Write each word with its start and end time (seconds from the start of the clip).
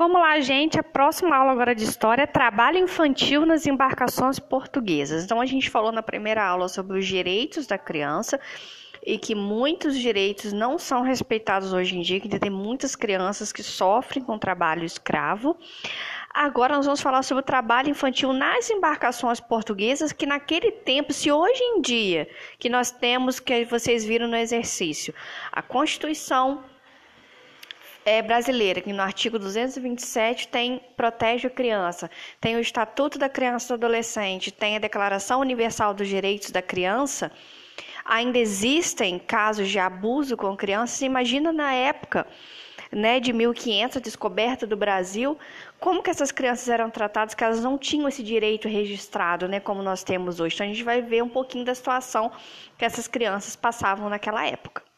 Vamos 0.00 0.18
lá, 0.18 0.40
gente. 0.40 0.80
A 0.80 0.82
próxima 0.82 1.36
aula 1.36 1.52
agora 1.52 1.74
de 1.74 1.84
história 1.84 2.22
é 2.22 2.26
trabalho 2.26 2.78
infantil 2.78 3.44
nas 3.44 3.66
embarcações 3.66 4.38
portuguesas. 4.38 5.22
Então, 5.22 5.42
a 5.42 5.44
gente 5.44 5.68
falou 5.68 5.92
na 5.92 6.02
primeira 6.02 6.42
aula 6.42 6.70
sobre 6.70 6.98
os 6.98 7.06
direitos 7.06 7.66
da 7.66 7.76
criança 7.76 8.40
e 9.04 9.18
que 9.18 9.34
muitos 9.34 9.98
direitos 9.98 10.54
não 10.54 10.78
são 10.78 11.02
respeitados 11.02 11.74
hoje 11.74 11.98
em 11.98 12.00
dia, 12.00 12.18
que 12.18 12.30
tem 12.30 12.48
muitas 12.48 12.96
crianças 12.96 13.52
que 13.52 13.62
sofrem 13.62 14.24
com 14.24 14.38
trabalho 14.38 14.84
escravo. 14.84 15.54
Agora 16.32 16.76
nós 16.76 16.86
vamos 16.86 17.02
falar 17.02 17.22
sobre 17.22 17.42
o 17.42 17.46
trabalho 17.46 17.90
infantil 17.90 18.32
nas 18.32 18.70
embarcações 18.70 19.38
portuguesas, 19.38 20.12
que 20.12 20.24
naquele 20.24 20.70
tempo, 20.72 21.12
se 21.12 21.30
hoje 21.30 21.62
em 21.62 21.82
dia, 21.82 22.26
que 22.58 22.70
nós 22.70 22.90
temos, 22.90 23.38
que 23.38 23.66
vocês 23.66 24.02
viram 24.02 24.28
no 24.28 24.36
exercício, 24.36 25.14
a 25.52 25.60
Constituição 25.60 26.64
é, 28.04 28.22
brasileira, 28.22 28.80
que 28.80 28.92
no 28.92 29.02
artigo 29.02 29.38
227 29.38 30.48
tem 30.48 30.80
protege 30.96 31.46
a 31.46 31.50
criança, 31.50 32.10
tem 32.40 32.56
o 32.56 32.60
Estatuto 32.60 33.18
da 33.18 33.28
Criança 33.28 33.66
e 33.66 33.68
do 33.68 33.86
Adolescente, 33.86 34.50
tem 34.50 34.76
a 34.76 34.78
Declaração 34.78 35.40
Universal 35.40 35.94
dos 35.94 36.08
Direitos 36.08 36.50
da 36.50 36.62
Criança, 36.62 37.30
ainda 38.04 38.38
existem 38.38 39.18
casos 39.18 39.68
de 39.68 39.78
abuso 39.78 40.36
com 40.36 40.56
crianças. 40.56 41.00
Imagina 41.02 41.52
na 41.52 41.72
época 41.72 42.26
né, 42.90 43.20
de 43.20 43.32
1500, 43.32 43.98
a 43.98 44.00
descoberta 44.00 44.66
do 44.66 44.76
Brasil, 44.76 45.38
como 45.78 46.02
que 46.02 46.10
essas 46.10 46.32
crianças 46.32 46.68
eram 46.68 46.90
tratadas, 46.90 47.34
que 47.34 47.44
elas 47.44 47.62
não 47.62 47.78
tinham 47.78 48.08
esse 48.08 48.22
direito 48.22 48.68
registrado, 48.68 49.46
né, 49.46 49.60
como 49.60 49.82
nós 49.82 50.02
temos 50.02 50.40
hoje. 50.40 50.54
Então 50.56 50.66
a 50.66 50.70
gente 50.70 50.82
vai 50.82 51.00
ver 51.00 51.22
um 51.22 51.28
pouquinho 51.28 51.64
da 51.64 51.74
situação 51.74 52.32
que 52.76 52.84
essas 52.84 53.06
crianças 53.06 53.54
passavam 53.54 54.08
naquela 54.08 54.46
época. 54.46 54.89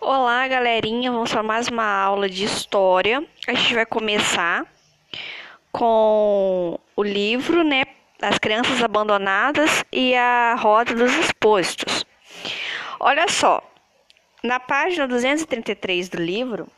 Olá, 0.00 0.46
galerinha, 0.46 1.10
vamos 1.10 1.32
para 1.32 1.42
mais 1.42 1.68
uma 1.68 1.84
aula 1.84 2.28
de 2.28 2.44
história. 2.44 3.24
A 3.46 3.54
gente 3.54 3.74
vai 3.74 3.86
começar 3.86 4.66
com 5.72 6.78
o 6.94 7.02
livro, 7.02 7.64
né, 7.64 7.84
As 8.20 8.38
Crianças 8.38 8.82
Abandonadas 8.82 9.84
e 9.90 10.14
a 10.14 10.54
Roda 10.54 10.94
dos 10.94 11.12
Expostos. 11.14 12.04
Olha 13.00 13.26
só, 13.28 13.62
na 14.42 14.60
página 14.60 15.08
233 15.08 16.08
do 16.10 16.18
livro, 16.18 16.68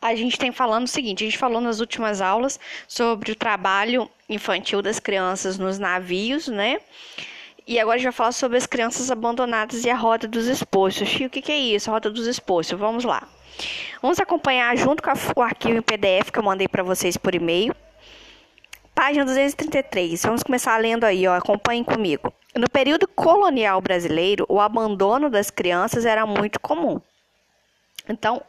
a 0.00 0.14
gente 0.14 0.38
tem 0.38 0.50
falando 0.50 0.84
o 0.84 0.88
seguinte: 0.88 1.22
a 1.22 1.26
gente 1.26 1.38
falou 1.38 1.60
nas 1.60 1.80
últimas 1.80 2.20
aulas 2.20 2.58
sobre 2.88 3.30
o 3.30 3.36
trabalho 3.36 4.10
infantil 4.28 4.80
das 4.80 4.98
crianças 4.98 5.58
nos 5.58 5.78
navios, 5.78 6.48
né? 6.48 6.80
E 7.66 7.78
agora 7.78 7.96
a 7.96 7.98
gente 7.98 8.12
falar 8.12 8.32
sobre 8.32 8.58
as 8.58 8.66
crianças 8.66 9.10
abandonadas 9.10 9.84
e 9.84 9.90
a 9.90 9.96
roda 9.96 10.26
dos 10.26 10.46
expostos. 10.46 11.14
O 11.14 11.30
que, 11.30 11.40
que 11.40 11.52
é 11.52 11.58
isso? 11.58 11.90
A 11.90 11.94
roda 11.94 12.10
dos 12.10 12.26
expostos. 12.26 12.78
Vamos 12.78 13.04
lá. 13.04 13.26
Vamos 14.00 14.18
acompanhar 14.18 14.76
junto 14.76 15.02
com 15.02 15.10
o 15.10 15.42
arquivo 15.42 15.78
em 15.78 15.82
PDF 15.82 16.30
que 16.32 16.38
eu 16.38 16.42
mandei 16.42 16.66
para 16.66 16.82
vocês 16.82 17.16
por 17.16 17.34
e-mail. 17.34 17.74
Página 18.94 19.24
233. 19.24 20.22
Vamos 20.22 20.42
começar 20.42 20.76
lendo 20.78 21.04
aí, 21.04 21.26
ó. 21.26 21.34
Acompanhem 21.34 21.84
comigo. 21.84 22.32
No 22.54 22.68
período 22.68 23.06
colonial 23.06 23.80
brasileiro, 23.80 24.44
o 24.48 24.60
abandono 24.60 25.30
das 25.30 25.50
crianças 25.50 26.04
era 26.04 26.26
muito 26.26 26.60
comum. 26.60 27.00
Então, 28.08 28.42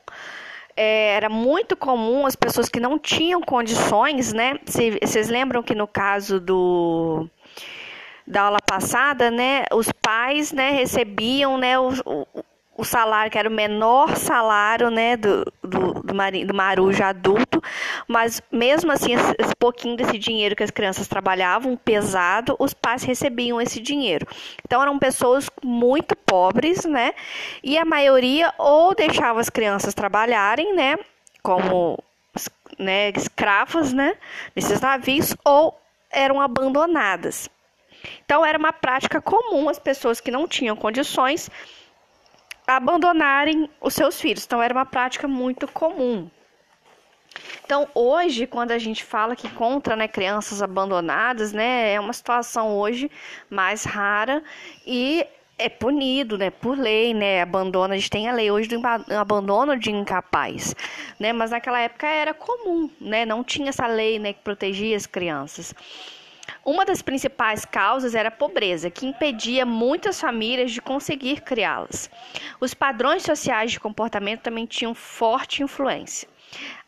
é, 0.75 1.16
era 1.16 1.30
muito 1.30 1.78
comum 1.78 2.25
as 2.25 2.36
pessoas 2.36 2.67
que 2.67 2.80
não 2.80 2.97
tinham 2.97 3.41
condições, 3.41 4.34
né? 4.34 4.59
Vocês 4.66 5.30
lembram 5.30 5.61
que 5.61 5.75
no 5.75 5.88
caso 5.88 6.39
do 6.39 7.30
da 8.25 8.43
aula 8.43 8.59
passada, 8.61 9.29
né, 9.29 9.66
os 9.71 9.91
pais, 9.91 10.52
né, 10.52 10.71
recebiam, 10.71 11.57
né, 11.57 11.77
o, 11.77 11.89
o, 12.05 12.27
o 12.75 12.83
salário 12.83 13.31
que 13.31 13.38
era 13.38 13.49
o 13.49 13.52
menor 13.52 14.16
salário, 14.16 14.89
né, 14.89 15.16
do, 15.17 15.45
do, 15.61 15.93
do, 15.93 16.45
do 16.47 16.53
marujo 16.53 17.03
adulto, 17.03 17.61
mas 18.07 18.41
mesmo 18.51 18.91
assim, 18.91 19.13
esse, 19.13 19.35
esse, 19.38 19.55
pouquinho 19.55 19.95
desse 19.95 20.17
dinheiro 20.17 20.55
que 20.55 20.63
as 20.63 20.71
crianças 20.71 21.07
trabalhavam, 21.07 21.75
pesado, 21.77 22.55
os 22.59 22.73
pais 22.73 23.03
recebiam 23.03 23.61
esse 23.61 23.79
dinheiro. 23.79 24.25
Então 24.66 24.81
eram 24.81 24.97
pessoas 24.97 25.50
muito 25.63 26.16
pobres, 26.16 26.85
né, 26.85 27.13
e 27.63 27.78
a 27.78 27.85
maioria 27.85 28.53
ou 28.57 28.95
deixava 28.95 29.40
as 29.40 29.50
crianças 29.50 29.94
trabalharem, 29.94 30.73
né, 30.75 30.97
como 31.41 32.01
né, 32.79 33.09
escravas, 33.09 33.94
né, 33.94 34.16
nesses 34.55 34.79
navios, 34.79 35.35
ou 35.44 35.78
eram 36.11 36.41
abandonadas. 36.41 37.50
Então, 38.25 38.46
era 38.46 38.58
uma 38.58 38.74
prática 38.74 39.22
comum 39.22 39.69
as 39.69 39.80
pessoas 39.80 40.19
que 40.19 40.31
não 40.31 40.47
tinham 40.47 40.75
condições 40.75 41.50
abandonarem 42.66 43.69
os 43.81 43.94
seus 43.94 44.19
filhos. 44.19 44.46
Então, 44.46 44.62
era 44.62 44.74
uma 44.74 44.86
prática 44.86 45.28
muito 45.28 45.68
comum. 45.68 46.30
Então, 47.66 47.88
hoje, 47.96 48.46
quando 48.46 48.72
a 48.72 48.78
gente 48.78 49.03
fala 49.03 49.36
que 49.36 49.47
encontra 49.47 49.96
né, 49.96 50.08
crianças 50.08 50.62
abandonadas, 50.62 51.52
né, 51.52 51.94
é 51.94 52.00
uma 52.00 52.14
situação 52.14 52.78
hoje 52.78 53.09
mais 53.50 53.84
rara 53.84 54.44
e 54.85 55.25
é 55.58 55.70
punido, 55.70 56.38
né, 56.38 56.50
por 56.50 56.78
lei, 56.78 57.14
né, 57.14 57.41
abandono, 57.41 57.94
a 57.94 57.97
gente 57.97 58.09
tem 58.09 58.28
a 58.28 58.34
lei 58.34 58.52
hoje 58.52 58.68
do 58.68 58.81
abandono 59.18 59.78
de 59.78 59.91
incapaz, 59.91 60.75
né, 61.20 61.31
mas 61.31 61.52
naquela 61.52 61.80
época 61.80 62.08
era 62.08 62.34
comum, 62.34 62.90
né, 63.00 63.25
não 63.25 63.44
tinha 63.44 63.70
essa 63.70 63.88
lei, 63.88 64.20
né, 64.20 64.34
que 64.34 64.41
protegia 64.41 64.96
as 64.96 65.06
crianças. 65.06 65.74
Uma 66.66 66.85
das 66.85 67.01
principais 67.01 67.66
causas 67.66 68.16
era 68.16 68.29
a 68.29 68.31
pobreza, 68.31 68.90
que 68.90 69.06
impedia 69.06 69.66
muitas 69.66 70.22
famílias 70.22 70.72
de 70.72 70.81
conseguir 70.81 71.41
criá-las. 71.41 72.09
Os 72.57 72.74
padrões 72.74 73.24
sociais 73.24 73.74
de 73.74 73.81
comportamento 73.81 74.41
também 74.41 74.66
tinham 74.66 74.96
forte 74.96 75.62
influência. 75.62 76.29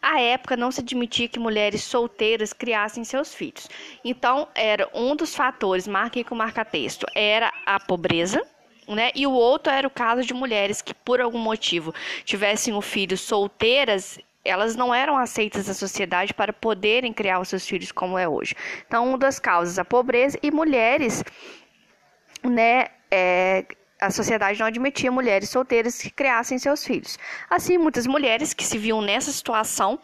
À 0.01 0.21
época 0.21 0.55
não 0.55 0.71
se 0.71 0.79
admitia 0.79 1.27
que 1.27 1.39
mulheres 1.39 1.83
solteiras 1.83 2.53
criassem 2.53 3.03
seus 3.03 3.35
filhos. 3.35 3.67
Então, 4.03 4.47
era 4.55 4.89
um 4.93 5.13
dos 5.13 5.35
fatores, 5.35 5.87
marque 5.87 6.23
com 6.23 6.35
marca-texto, 6.35 7.05
era 7.13 7.51
a 7.65 7.77
pobreza, 7.77 8.41
né? 8.87 9.11
E 9.13 9.27
o 9.27 9.31
outro 9.31 9.73
era 9.73 9.87
o 9.87 9.91
caso 9.91 10.23
de 10.23 10.33
mulheres 10.33 10.81
que, 10.81 10.93
por 10.93 11.19
algum 11.19 11.39
motivo, 11.39 11.93
tivessem 12.23 12.73
o 12.73 12.81
filho 12.81 13.17
solteiras 13.17 14.19
elas 14.45 14.75
não 14.75 14.93
eram 14.93 15.17
aceitas 15.17 15.67
na 15.67 15.73
sociedade 15.73 16.33
para 16.33 16.53
poderem 16.53 17.11
criar 17.11 17.39
os 17.39 17.49
seus 17.49 17.67
filhos 17.67 17.91
como 17.91 18.17
é 18.17 18.27
hoje. 18.27 18.55
Então, 18.87 19.07
uma 19.09 19.17
das 19.17 19.39
causas, 19.39 19.79
a 19.79 19.83
pobreza 19.83 20.37
e 20.41 20.51
mulheres, 20.51 21.23
né, 22.43 22.87
é, 23.09 23.65
a 24.05 24.11
sociedade 24.11 24.59
não 24.59 24.67
admitia 24.67 25.11
mulheres 25.11 25.49
solteiras 25.49 26.01
que 26.01 26.09
criassem 26.09 26.57
seus 26.57 26.83
filhos. 26.85 27.17
Assim, 27.49 27.77
muitas 27.77 28.05
mulheres 28.07 28.53
que 28.53 28.63
se 28.63 28.77
viam 28.77 29.01
nessa 29.01 29.31
situação 29.31 29.99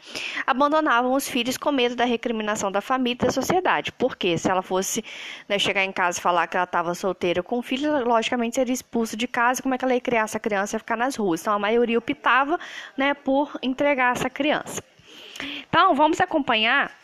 abandonavam 0.46 1.14
os 1.14 1.28
filhos 1.28 1.58
com 1.58 1.72
medo 1.72 1.96
da 1.96 2.06
recriminação 2.06 2.72
da 2.72 2.82
família 2.82 3.20
e 3.22 3.26
da 3.26 3.32
sociedade. 3.32 3.92
Porque 3.92 4.38
se 4.38 4.50
ela 4.50 4.62
fosse 4.62 5.04
né, 5.48 5.60
chegar 5.60 5.84
em 5.84 5.92
casa 5.92 6.20
e 6.20 6.22
falar 6.22 6.48
que 6.48 6.58
ela 6.58 6.64
estava 6.64 6.94
solteira 6.94 7.44
com 7.44 7.62
filho, 7.62 7.88
ela, 7.88 8.00
logicamente 8.00 8.56
seria 8.56 8.74
expulsa 8.74 9.16
de 9.16 9.28
casa. 9.28 9.62
Como 9.62 9.76
é 9.76 9.78
que 9.78 9.86
ela 9.86 9.94
ia 9.94 10.02
criar 10.02 10.24
essa 10.24 10.40
criança 10.40 10.76
e 10.76 10.80
ficar 10.80 10.98
nas 10.98 11.16
ruas? 11.16 11.42
Então, 11.42 11.54
a 11.54 11.60
maioria 11.60 11.98
optava 11.98 12.60
né, 12.98 13.14
por 13.14 13.58
entregar 13.62 14.14
essa 14.14 14.30
criança. 14.30 14.84
Então, 15.68 15.96
vamos 15.96 16.20
acompanhar 16.20 17.01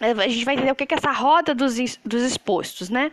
a 0.00 0.28
gente 0.28 0.44
vai 0.44 0.54
entender 0.54 0.70
o 0.70 0.74
que 0.74 0.84
é 0.84 0.96
essa 0.96 1.12
roda 1.12 1.54
dos, 1.54 1.74
dos 2.04 2.22
expostos, 2.22 2.88
né? 2.88 3.12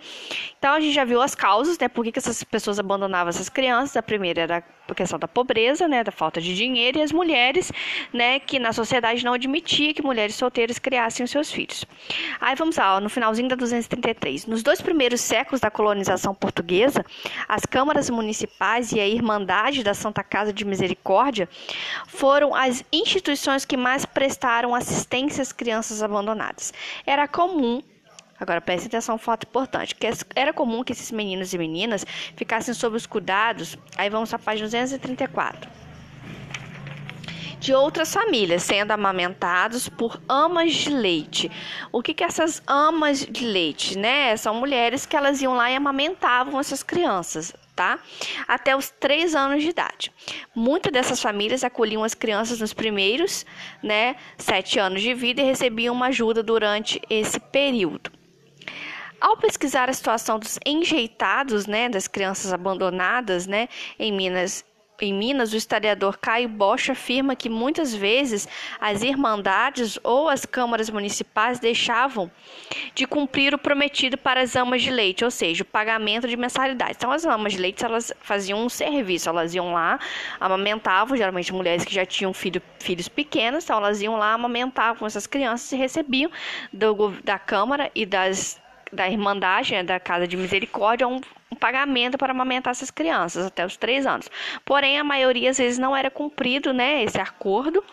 Então 0.57 0.73
a 0.73 0.79
gente 0.79 0.93
já 0.93 1.03
viu 1.03 1.21
as 1.21 1.35
causas, 1.35 1.77
né? 1.77 1.87
Por 1.87 2.03
que, 2.03 2.11
que 2.11 2.19
essas 2.19 2.43
pessoas 2.43 2.79
abandonavam 2.79 3.29
essas 3.29 3.49
crianças? 3.49 3.97
A 3.97 4.01
primeira 4.01 4.41
era 4.41 4.63
questão 4.95 5.19
da 5.19 5.27
pobreza, 5.27 5.87
né? 5.87 6.03
Da 6.03 6.11
falta 6.11 6.41
de 6.41 6.55
dinheiro 6.55 6.99
e 6.99 7.01
as 7.01 7.11
mulheres, 7.11 7.71
né? 8.13 8.39
Que 8.39 8.59
na 8.59 8.73
sociedade 8.73 9.23
não 9.23 9.33
admitia 9.33 9.93
que 9.93 10.01
mulheres 10.01 10.35
solteiras 10.35 10.79
criassem 10.79 11.23
os 11.23 11.31
seus 11.31 11.51
filhos. 11.51 11.85
Aí 12.39 12.55
vamos 12.55 12.77
lá, 12.77 12.95
ó, 12.95 12.99
no 12.99 13.09
finalzinho 13.09 13.49
da 13.49 13.55
233. 13.55 14.45
Nos 14.45 14.63
dois 14.63 14.81
primeiros 14.81 15.21
séculos 15.21 15.61
da 15.61 15.69
colonização 15.69 16.33
portuguesa, 16.33 17.05
as 17.47 17.65
câmaras 17.65 18.09
municipais 18.09 18.91
e 18.91 18.99
a 18.99 19.07
Irmandade 19.07 19.83
da 19.83 19.93
Santa 19.93 20.23
Casa 20.23 20.53
de 20.53 20.65
Misericórdia 20.65 21.47
foram 22.07 22.55
as 22.55 22.83
instituições 22.91 23.65
que 23.65 23.77
mais 23.77 24.05
prestaram 24.05 24.73
assistência 24.75 25.41
às 25.41 25.51
crianças 25.51 26.01
abandonadas. 26.01 26.73
Era 27.05 27.27
comum 27.27 27.81
Agora 28.39 28.61
preste 28.61 28.87
atenção, 28.87 29.15
um 29.15 29.19
fato 29.19 29.45
importante, 29.45 29.93
que 29.93 30.07
era 30.35 30.53
comum 30.53 30.83
que 30.83 30.93
esses 30.93 31.11
meninos 31.11 31.53
e 31.53 31.57
meninas 31.57 32.05
ficassem 32.35 32.73
sob 32.73 32.95
os 32.95 33.05
cuidados, 33.05 33.77
aí 33.97 34.09
vamos 34.09 34.33
a 34.33 34.39
página 34.39 34.67
234, 34.67 35.69
de 37.59 37.73
outras 37.73 38.13
famílias, 38.13 38.63
sendo 38.63 38.91
amamentados 38.91 39.89
por 39.89 40.21
amas 40.29 40.73
de 40.73 40.89
leite. 40.89 41.51
O 41.91 42.01
que 42.01 42.13
que 42.13 42.23
essas 42.23 42.63
amas 42.65 43.25
de 43.25 43.45
leite, 43.45 43.97
né? 43.97 44.37
São 44.37 44.55
mulheres 44.55 45.05
que 45.05 45.17
elas 45.17 45.41
iam 45.41 45.53
lá 45.53 45.69
e 45.69 45.75
amamentavam 45.75 46.57
essas 46.59 46.81
crianças. 46.81 47.53
Tá? 47.75 47.97
Até 48.45 48.75
os 48.75 48.89
três 48.89 49.33
anos 49.33 49.63
de 49.63 49.69
idade. 49.69 50.11
Muitas 50.53 50.91
dessas 50.91 51.21
famílias 51.21 51.63
acolhiam 51.63 52.03
as 52.03 52.13
crianças 52.13 52.59
nos 52.59 52.73
primeiros, 52.73 53.45
né, 53.81 54.17
sete 54.37 54.77
anos 54.77 55.01
de 55.01 55.13
vida 55.13 55.41
e 55.41 55.45
recebiam 55.45 55.95
uma 55.95 56.07
ajuda 56.07 56.43
durante 56.43 57.01
esse 57.09 57.39
período. 57.39 58.18
Ao 59.19 59.35
pesquisar 59.35 59.89
a 59.89 59.93
situação 59.93 60.39
dos 60.39 60.57
enjeitados, 60.65 61.67
né, 61.67 61.89
das 61.89 62.07
crianças 62.07 62.53
abandonadas, 62.53 63.45
né, 63.47 63.67
em 63.97 64.11
Minas 64.11 64.65
em 65.01 65.13
Minas, 65.13 65.53
o 65.53 65.55
historiador 65.55 66.17
Caio 66.17 66.49
Bosch 66.49 66.89
afirma 66.89 67.35
que 67.35 67.49
muitas 67.49 67.93
vezes 67.93 68.47
as 68.79 69.01
irmandades 69.01 69.97
ou 70.03 70.27
as 70.27 70.45
câmaras 70.45 70.89
municipais 70.89 71.59
deixavam 71.59 72.29
de 72.93 73.05
cumprir 73.05 73.53
o 73.53 73.57
prometido 73.57 74.17
para 74.17 74.41
as 74.41 74.57
amas 74.57 74.81
de 74.81 74.91
leite, 74.91 75.23
ou 75.23 75.31
seja, 75.31 75.63
o 75.63 75.65
pagamento 75.65 76.27
de 76.27 76.35
mensalidade. 76.35 76.95
Então, 76.97 77.11
as 77.11 77.25
amas 77.25 77.53
de 77.53 77.59
leite 77.59 77.85
elas 77.85 78.11
faziam 78.21 78.61
um 78.61 78.69
serviço, 78.69 79.29
elas 79.29 79.53
iam 79.53 79.73
lá, 79.73 79.99
amamentavam, 80.39 81.15
geralmente 81.15 81.53
mulheres 81.53 81.85
que 81.85 81.93
já 81.93 82.05
tinham 82.05 82.33
filho, 82.33 82.61
filhos 82.79 83.07
pequenos, 83.07 83.63
então 83.63 83.77
elas 83.77 84.01
iam 84.01 84.17
lá, 84.17 84.33
amamentavam 84.33 85.07
essas 85.07 85.25
crianças 85.25 85.71
e 85.71 85.77
recebiam 85.77 86.29
do, 86.73 87.11
da 87.23 87.39
Câmara 87.39 87.89
e 87.95 88.05
das 88.05 88.59
da 88.91 89.09
Irmandade, 89.09 89.73
né, 89.73 89.83
da 89.83 89.99
Casa 89.99 90.27
de 90.27 90.35
Misericórdia, 90.37 91.07
um, 91.07 91.21
um, 91.51 91.55
pagamento 91.55 92.17
para 92.17 92.31
amamentar 92.31 92.71
essas 92.71 92.91
crianças 92.91 93.45
até 93.45 93.65
os 93.65 93.77
três 93.77 94.05
anos. 94.05 94.29
Porém, 94.65 94.97
a 94.97 95.03
maioria 95.03 95.49
às 95.49 95.57
vezes 95.57 95.77
não 95.77 95.95
era 95.95 96.09
cumprido 96.09 96.73
né, 96.73 97.03
esse 97.03 97.19
acordo. 97.19 97.83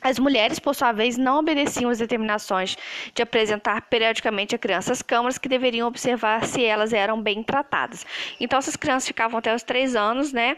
As 0.00 0.18
mulheres, 0.18 0.58
por 0.58 0.74
sua 0.74 0.90
vez, 0.90 1.16
não 1.16 1.38
obedeciam 1.38 1.88
às 1.88 1.98
determinações 1.98 2.76
de 3.14 3.22
apresentar 3.22 3.82
periodicamente 3.82 4.54
a 4.54 4.58
criança 4.58 4.92
às 4.92 5.00
câmaras 5.00 5.38
que 5.38 5.48
deveriam 5.48 5.86
observar 5.86 6.44
se 6.44 6.64
elas 6.64 6.92
eram 6.92 7.22
bem 7.22 7.42
tratadas. 7.42 8.04
Então, 8.40 8.58
essas 8.58 8.74
crianças 8.74 9.06
ficavam 9.06 9.38
até 9.38 9.54
os 9.54 9.62
três 9.62 9.94
anos, 9.94 10.32
né? 10.32 10.56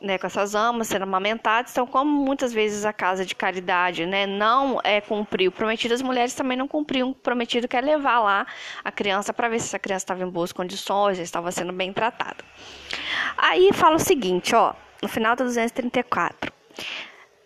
Né, 0.00 0.18
com 0.18 0.26
essas 0.26 0.54
amas 0.54 0.88
sendo 0.88 1.02
amamentadas. 1.02 1.72
Então, 1.72 1.86
como 1.86 2.10
muitas 2.10 2.52
vezes 2.52 2.84
a 2.84 2.92
casa 2.92 3.24
de 3.24 3.34
caridade 3.34 4.06
né, 4.06 4.26
não 4.26 4.80
é 4.84 5.00
cumpriu 5.00 5.50
o 5.50 5.52
prometido, 5.52 5.94
as 5.94 6.02
mulheres 6.02 6.34
também 6.34 6.56
não 6.56 6.68
cumpriam 6.68 7.10
o 7.10 7.14
prometido, 7.14 7.68
que 7.68 7.76
é 7.76 7.80
levar 7.80 8.20
lá 8.20 8.46
a 8.84 8.92
criança 8.92 9.32
para 9.32 9.48
ver 9.48 9.60
se 9.60 9.66
essa 9.66 9.78
criança 9.78 10.04
estava 10.04 10.22
em 10.22 10.28
boas 10.28 10.52
condições, 10.52 11.18
estava 11.18 11.50
sendo 11.50 11.72
bem 11.72 11.92
tratada. 11.92 12.44
Aí 13.36 13.70
fala 13.72 13.96
o 13.96 14.00
seguinte, 14.00 14.54
ó, 14.54 14.74
no 15.02 15.08
final 15.08 15.36
do 15.36 15.44
234, 15.44 16.52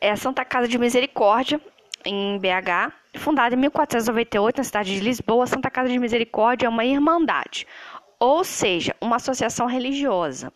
é 0.01 0.11
a 0.11 0.17
Santa 0.17 0.45
Casa 0.45 0.69
de 0.69 0.79
Misericórdia, 0.79 1.61
em 2.05 2.39
BH, 2.39 2.93
fundada 3.15 3.55
em 3.55 3.59
1498 3.59 4.59
na 4.59 4.65
cidade 4.65 4.95
de 4.95 5.01
Lisboa, 5.01 5.45
a 5.45 5.47
Santa 5.47 5.71
Casa 5.71 5.89
de 5.89 5.99
Misericórdia 5.99 6.67
é 6.67 6.69
uma 6.69 6.85
irmandade 6.85 7.67
ou 8.23 8.45
seja, 8.45 8.95
uma 9.01 9.17
associação 9.17 9.67
religiosa. 9.67 10.53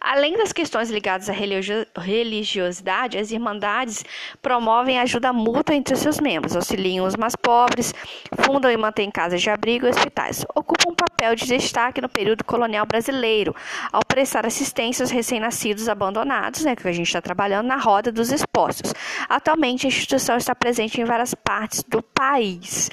Além 0.00 0.36
das 0.36 0.52
questões 0.52 0.90
ligadas 0.90 1.28
à 1.28 1.32
religiosidade, 1.32 3.18
as 3.18 3.32
irmandades 3.32 4.04
promovem 4.40 4.96
ajuda 4.96 5.32
mútua 5.32 5.74
entre 5.74 5.96
seus 5.96 6.20
membros, 6.20 6.54
auxiliam 6.54 7.04
os 7.04 7.16
mais 7.16 7.34
pobres, 7.34 7.92
fundam 8.40 8.70
e 8.70 8.76
mantêm 8.76 9.10
casas 9.10 9.42
de 9.42 9.50
abrigo 9.50 9.86
e 9.86 9.90
hospitais. 9.90 10.46
Ocupam 10.54 10.92
um 10.92 10.94
papel 10.94 11.34
de 11.34 11.46
destaque 11.46 12.00
no 12.00 12.08
período 12.08 12.44
colonial 12.44 12.86
brasileiro, 12.86 13.56
ao 13.90 14.02
prestar 14.06 14.46
assistência 14.46 15.02
aos 15.02 15.10
recém-nascidos 15.10 15.88
abandonados, 15.88 16.62
né, 16.62 16.76
que 16.76 16.86
a 16.86 16.92
gente 16.92 17.08
está 17.08 17.20
trabalhando 17.20 17.66
na 17.66 17.76
roda 17.76 18.12
dos 18.12 18.30
expostos. 18.30 18.94
Atualmente, 19.28 19.84
a 19.84 19.88
instituição 19.88 20.36
está 20.36 20.54
presente 20.54 21.00
em 21.00 21.04
várias 21.04 21.34
partes 21.34 21.82
do 21.82 22.00
país. 22.00 22.88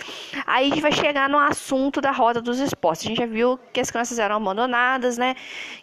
Aí 0.48 0.66
a 0.66 0.70
gente 0.70 0.82
vai 0.82 0.92
chegar 0.92 1.30
no 1.30 1.38
assunto 1.38 2.02
da 2.02 2.10
roda 2.10 2.42
dos 2.42 2.58
expostos. 2.58 3.06
A 3.06 3.10
gente 3.10 3.20
já 3.20 3.28
viu 3.28 3.60
que 3.72 3.80
as 3.80 3.92
crianças 3.92 4.07
crianças 4.08 4.20
eram 4.20 4.38
abandonadas, 4.38 5.18
né? 5.18 5.36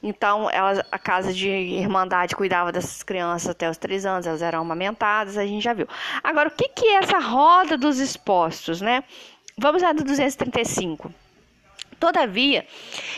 Então, 0.02 0.48
elas, 0.50 0.80
a 0.90 0.98
casa 0.98 1.32
de 1.32 1.48
irmandade 1.48 2.34
cuidava 2.34 2.72
dessas 2.72 3.02
crianças 3.02 3.50
até 3.50 3.68
os 3.68 3.76
três 3.76 4.06
anos, 4.06 4.26
elas 4.26 4.42
eram 4.42 4.60
amamentadas, 4.60 5.36
a 5.36 5.44
gente 5.44 5.62
já 5.62 5.72
viu. 5.72 5.86
Agora, 6.22 6.48
o 6.48 6.52
que, 6.52 6.68
que 6.68 6.86
é 6.86 6.94
essa 6.96 7.18
roda 7.18 7.76
dos 7.76 7.98
expostos, 7.98 8.80
né? 8.80 9.04
Vamos 9.58 9.82
lá 9.82 9.92
do 9.92 10.02
235. 10.02 11.12
Todavia, 11.98 12.66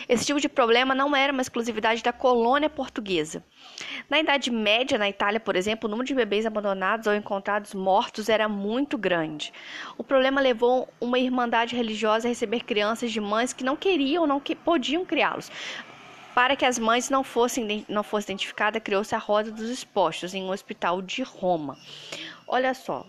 esse 0.09 0.25
tipo 0.25 0.41
de 0.41 0.49
problema 0.49 0.95
não 0.95 1.15
era 1.15 1.33
uma 1.33 1.43
exclusividade 1.43 2.03
da 2.03 2.13
colônia 2.13 2.69
portuguesa. 2.69 3.43
Na 4.09 4.21
Idade 4.21 4.51
Média, 4.51 4.99
na 4.99 5.09
Itália, 5.09 5.41
por 5.41 5.57
exemplo, 5.57 5.89
o 5.89 5.91
número 5.91 6.07
de 6.07 6.15
bebês 6.15 6.47
abandonados 6.47 7.07
ou 7.07 7.15
encontrados 7.15 7.75
mortos 7.75 8.29
era 8.29 8.49
muito 8.49 8.97
grande. 8.97 9.53
O 9.99 10.05
problema 10.05 10.41
levou 10.41 10.89
uma 11.01 11.19
irmandade 11.19 11.75
religiosa 11.75 12.29
a 12.29 12.31
receber 12.31 12.65
crianças 12.65 13.11
de 13.11 13.21
mães 13.21 13.53
que 13.53 13.65
não 13.65 13.77
queriam 13.77 14.23
ou 14.23 14.29
não 14.29 14.41
que 14.41 14.55
podiam 14.55 15.05
criá-los. 15.05 15.51
Para 16.35 16.55
que 16.55 16.67
as 16.67 16.79
mães 16.79 17.09
não 17.09 17.25
fossem, 17.25 17.87
não 17.89 18.03
fossem 18.03 18.35
identificadas, 18.35 18.83
criou-se 18.83 19.15
a 19.15 19.19
Roda 19.19 19.51
dos 19.51 19.71
Expostos 19.71 20.35
em 20.35 20.43
um 20.43 20.51
hospital 20.51 21.01
de 21.01 21.23
Roma. 21.23 21.79
Olha 22.47 22.75
só, 22.75 23.07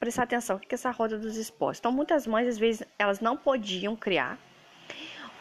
prestar 0.00 0.22
atenção, 0.22 0.56
o 0.56 0.58
que 0.58 0.68
é 0.70 0.74
essa 0.74 0.90
Roda 0.90 1.18
dos 1.18 1.36
Expostos? 1.36 1.80
Então, 1.80 1.92
muitas 1.92 2.26
mães, 2.26 2.48
às 2.48 2.58
vezes, 2.58 2.82
elas 2.98 3.20
não 3.20 3.36
podiam 3.36 3.94
criar, 3.94 4.38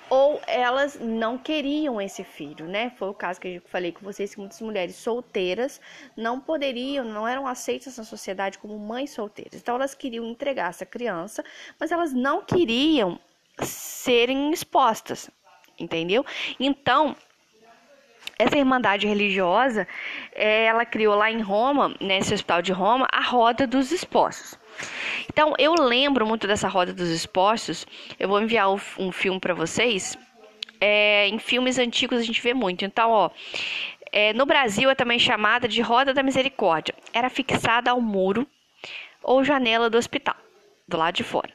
ou 0.10 0.42
elas 0.46 1.00
não 1.00 1.38
queriam 1.38 2.02
esse 2.02 2.24
filho, 2.24 2.66
né? 2.68 2.92
Foi 2.98 3.10
o 3.10 3.14
caso 3.14 3.40
que 3.40 3.48
eu 3.48 3.62
falei 3.66 3.92
com 3.92 4.02
vocês 4.02 4.34
que 4.34 4.40
muitas 4.40 4.62
mulheres 4.62 4.96
solteiras 4.96 5.82
não 6.16 6.40
poderiam, 6.40 7.06
não 7.06 7.28
eram 7.28 7.48
aceitas 7.48 7.98
na 7.98 8.04
sociedade 8.04 8.58
como 8.60 8.78
mães 8.78 9.12
solteiras. 9.12 9.62
Então 9.62 9.76
elas 9.76 9.94
queriam 9.94 10.26
entregar 10.26 10.70
essa 10.70 10.86
criança, 10.86 11.44
mas 11.80 11.92
elas 11.92 12.14
não 12.14 12.42
queriam 12.42 13.20
serem 13.62 14.52
expostas, 14.52 15.30
entendeu? 15.80 16.26
Então, 16.60 17.16
essa 18.38 18.58
irmandade 18.58 19.08
religiosa, 19.08 19.88
ela 20.34 20.86
criou 20.86 21.16
lá 21.16 21.32
em 21.32 21.42
Roma, 21.42 21.96
nesse 22.00 22.34
hospital 22.34 22.62
de 22.62 22.72
Roma, 22.72 23.08
a 23.12 23.22
roda 23.22 23.68
dos 23.68 23.92
expostos. 23.92 24.58
Então, 25.30 25.54
eu 25.58 25.74
lembro 25.74 26.26
muito 26.26 26.48
dessa 26.48 26.68
roda 26.68 26.94
dos 26.94 27.10
expostos. 27.10 27.86
Eu 28.20 28.28
vou 28.28 28.42
enviar 28.42 28.70
um 28.72 29.12
filme 29.12 29.40
para 29.40 29.54
vocês. 29.54 30.18
É, 30.80 31.28
em 31.28 31.40
filmes 31.40 31.78
antigos 31.80 32.20
a 32.20 32.24
gente 32.24 32.42
vê 32.42 32.54
muito. 32.54 32.84
Então, 32.84 33.10
ó, 33.10 33.30
é, 34.12 34.34
no 34.34 34.46
Brasil 34.46 34.90
é 34.90 34.96
também 34.96 35.18
chamada 35.18 35.68
de 35.68 35.82
roda 35.82 36.14
da 36.14 36.22
misericórdia. 36.22 36.94
Era 37.14 37.30
fixada 37.30 37.92
ao 37.92 38.02
muro 38.02 38.46
ou 39.24 39.44
janela 39.44 39.90
do 39.90 39.98
hospital, 39.98 40.36
do 40.88 40.98
lado 40.98 41.16
de 41.16 41.24
fora, 41.24 41.50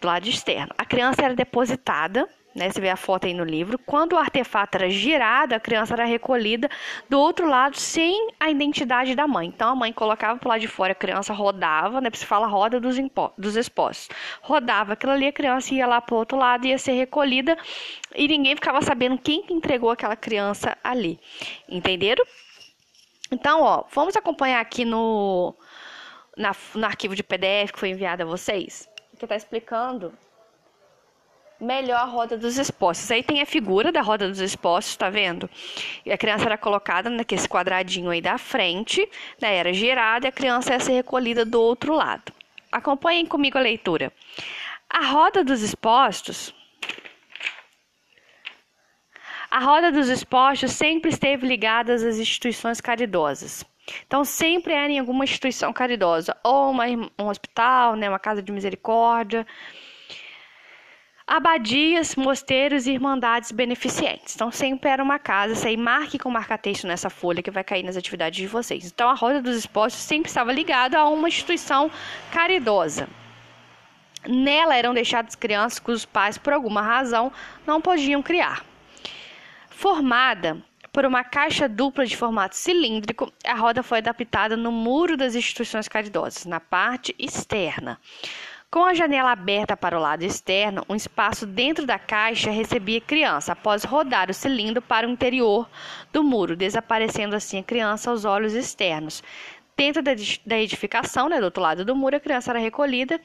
do 0.00 0.06
lado 0.06 0.28
externo. 0.28 0.74
A 0.78 0.84
criança 0.84 1.22
era 1.22 1.34
depositada 1.34 2.28
né? 2.54 2.70
Você 2.70 2.80
vê 2.80 2.90
a 2.90 2.96
foto 2.96 3.26
aí 3.26 3.34
no 3.34 3.44
livro. 3.44 3.78
Quando 3.78 4.12
o 4.12 4.18
artefato 4.18 4.76
era 4.76 4.90
girado, 4.90 5.54
a 5.54 5.60
criança 5.60 5.94
era 5.94 6.04
recolhida 6.04 6.68
do 7.08 7.18
outro 7.18 7.48
lado 7.48 7.76
sem 7.76 8.28
a 8.38 8.50
identidade 8.50 9.14
da 9.14 9.26
mãe. 9.26 9.48
Então 9.48 9.70
a 9.70 9.74
mãe 9.74 9.92
colocava 9.92 10.38
para 10.38 10.50
lado 10.50 10.60
de 10.60 10.68
fora, 10.68 10.92
a 10.92 10.94
criança 10.94 11.32
rodava, 11.32 12.00
né? 12.00 12.08
Se 12.12 12.26
fala 12.26 12.46
roda 12.46 12.78
dos, 12.80 12.96
dos 13.38 13.56
expostos. 13.56 14.08
Rodava 14.40 14.92
aquilo 14.92 15.12
ali, 15.12 15.26
a 15.26 15.32
criança 15.32 15.74
ia 15.74 15.86
lá 15.86 16.00
para 16.00 16.14
o 16.14 16.18
outro 16.18 16.36
lado, 16.36 16.66
ia 16.66 16.78
ser 16.78 16.92
recolhida 16.92 17.56
e 18.14 18.28
ninguém 18.28 18.54
ficava 18.54 18.82
sabendo 18.82 19.18
quem 19.18 19.44
entregou 19.50 19.90
aquela 19.90 20.16
criança 20.16 20.76
ali. 20.84 21.18
Entenderam? 21.68 22.24
Então, 23.30 23.62
ó, 23.62 23.84
vamos 23.90 24.14
acompanhar 24.14 24.60
aqui 24.60 24.84
no, 24.84 25.54
na, 26.36 26.54
no 26.74 26.84
arquivo 26.84 27.16
de 27.16 27.22
PDF 27.22 27.72
que 27.72 27.78
foi 27.78 27.88
enviado 27.88 28.22
a 28.22 28.26
vocês, 28.26 28.86
que 29.18 29.24
está 29.24 29.34
explicando 29.34 30.12
melhor 31.62 32.08
roda 32.08 32.36
dos 32.36 32.58
expostos. 32.58 33.10
Aí 33.10 33.22
tem 33.22 33.40
a 33.40 33.46
figura 33.46 33.92
da 33.92 34.02
roda 34.02 34.28
dos 34.28 34.40
expostos, 34.40 34.96
tá 34.96 35.08
vendo? 35.08 35.48
E 36.04 36.12
a 36.12 36.18
criança 36.18 36.44
era 36.44 36.58
colocada 36.58 37.08
naquele 37.08 37.46
quadradinho 37.48 38.10
aí 38.10 38.20
da 38.20 38.36
frente, 38.36 39.08
né? 39.40 39.54
Era 39.54 39.72
girada 39.72 40.26
e 40.26 40.28
a 40.28 40.32
criança 40.32 40.72
ia 40.72 40.80
ser 40.80 40.92
recolhida 40.92 41.44
do 41.44 41.60
outro 41.60 41.94
lado. 41.94 42.32
Acompanhem 42.70 43.24
comigo 43.24 43.56
a 43.56 43.60
leitura. 43.60 44.12
A 44.90 45.06
roda 45.06 45.44
dos 45.44 45.62
expostos. 45.62 46.54
A 49.50 49.60
roda 49.60 49.92
dos 49.92 50.08
expostos 50.08 50.72
sempre 50.72 51.10
esteve 51.10 51.46
ligada 51.46 51.94
às 51.94 52.02
instituições 52.02 52.80
caridosas. 52.80 53.64
Então, 54.06 54.24
sempre 54.24 54.72
era 54.72 54.90
em 54.90 54.98
alguma 54.98 55.24
instituição 55.24 55.72
caridosa, 55.72 56.36
ou 56.42 56.70
uma, 56.70 56.84
um 56.86 57.28
hospital, 57.28 57.96
né, 57.96 58.08
uma 58.08 58.18
casa 58.18 58.40
de 58.40 58.52
misericórdia, 58.52 59.46
abadias, 61.26 62.16
mosteiros 62.16 62.86
e 62.86 62.92
irmandades 62.92 63.52
beneficentes. 63.52 64.34
Então, 64.34 64.50
sempre 64.50 64.90
era 64.90 65.02
uma 65.02 65.18
casa, 65.18 65.54
isso 65.54 65.66
aí 65.66 65.76
marque 65.76 66.18
com 66.18 66.30
marca-texto 66.30 66.86
nessa 66.86 67.08
folha 67.08 67.42
que 67.42 67.50
vai 67.50 67.64
cair 67.64 67.82
nas 67.82 67.96
atividades 67.96 68.36
de 68.36 68.46
vocês. 68.46 68.86
Então, 68.86 69.08
a 69.08 69.14
Roda 69.14 69.40
dos 69.40 69.56
Expostos 69.56 70.02
sempre 70.02 70.28
estava 70.28 70.52
ligada 70.52 70.98
a 70.98 71.08
uma 71.08 71.28
instituição 71.28 71.90
caridosa. 72.30 73.08
Nela 74.28 74.76
eram 74.76 74.94
deixadas 74.94 75.34
crianças 75.34 75.78
cujos 75.78 76.04
pais, 76.04 76.38
por 76.38 76.52
alguma 76.52 76.82
razão, 76.82 77.32
não 77.66 77.80
podiam 77.80 78.22
criar. 78.22 78.64
Formada 79.68 80.62
por 80.92 81.06
uma 81.06 81.24
caixa 81.24 81.68
dupla 81.68 82.04
de 82.04 82.16
formato 82.16 82.54
cilíndrico, 82.54 83.32
a 83.44 83.54
roda 83.54 83.82
foi 83.82 83.98
adaptada 83.98 84.56
no 84.56 84.70
muro 84.70 85.16
das 85.16 85.34
instituições 85.34 85.88
caridosas, 85.88 86.44
na 86.44 86.60
parte 86.60 87.14
externa. 87.18 87.98
Com 88.72 88.86
a 88.86 88.94
janela 88.94 89.32
aberta 89.32 89.76
para 89.76 89.98
o 89.98 90.00
lado 90.00 90.22
externo, 90.22 90.82
um 90.88 90.94
espaço 90.94 91.46
dentro 91.46 91.84
da 91.84 91.98
caixa 91.98 92.50
recebia 92.50 93.02
criança 93.02 93.52
após 93.52 93.84
rodar 93.84 94.30
o 94.30 94.34
cilindro 94.34 94.80
para 94.80 95.06
o 95.06 95.10
interior 95.10 95.68
do 96.10 96.24
muro, 96.24 96.56
desaparecendo 96.56 97.36
assim 97.36 97.58
a 97.58 97.62
criança 97.62 98.10
aos 98.10 98.24
olhos 98.24 98.54
externos. 98.54 99.22
Dentro 99.76 100.02
da 100.02 100.58
edificação, 100.58 101.28
né, 101.28 101.38
do 101.38 101.44
outro 101.44 101.62
lado 101.62 101.84
do 101.84 101.94
muro, 101.94 102.16
a 102.16 102.20
criança 102.20 102.50
era 102.50 102.58
recolhida 102.58 103.20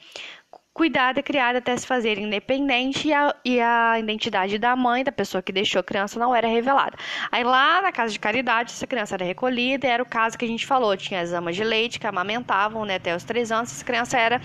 cuidada, 0.74 1.20
criada 1.22 1.58
até 1.58 1.76
se 1.76 1.84
fazer 1.84 2.18
independente 2.18 3.08
e 3.08 3.12
a, 3.12 3.34
e 3.44 3.60
a 3.60 3.98
identidade 3.98 4.58
da 4.58 4.76
mãe, 4.76 5.02
da 5.02 5.10
pessoa 5.10 5.42
que 5.42 5.50
deixou 5.50 5.80
a 5.80 5.82
criança, 5.82 6.20
não 6.20 6.32
era 6.32 6.46
revelada. 6.46 6.96
Aí 7.32 7.42
lá 7.42 7.82
na 7.82 7.90
casa 7.90 8.12
de 8.12 8.18
caridade, 8.20 8.70
essa 8.70 8.86
criança 8.86 9.16
era 9.16 9.24
recolhida, 9.24 9.88
era 9.88 10.00
o 10.00 10.06
caso 10.06 10.38
que 10.38 10.44
a 10.44 10.48
gente 10.48 10.64
falou, 10.64 10.96
tinha 10.96 11.20
as 11.20 11.32
amas 11.32 11.56
de 11.56 11.64
leite 11.64 11.98
que 11.98 12.06
amamentavam 12.06 12.84
né, 12.84 12.94
até 12.94 13.16
os 13.16 13.24
três 13.24 13.50
anos, 13.50 13.72
essa 13.72 13.84
criança 13.84 14.16
era 14.16 14.40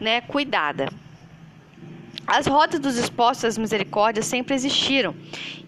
né, 0.00 0.20
cuidada. 0.20 0.88
As 2.26 2.46
rodas 2.46 2.80
dos 2.80 2.96
expostos 2.96 3.44
às 3.44 3.58
misericórdias 3.58 4.26
sempre 4.26 4.54
existiram, 4.54 5.14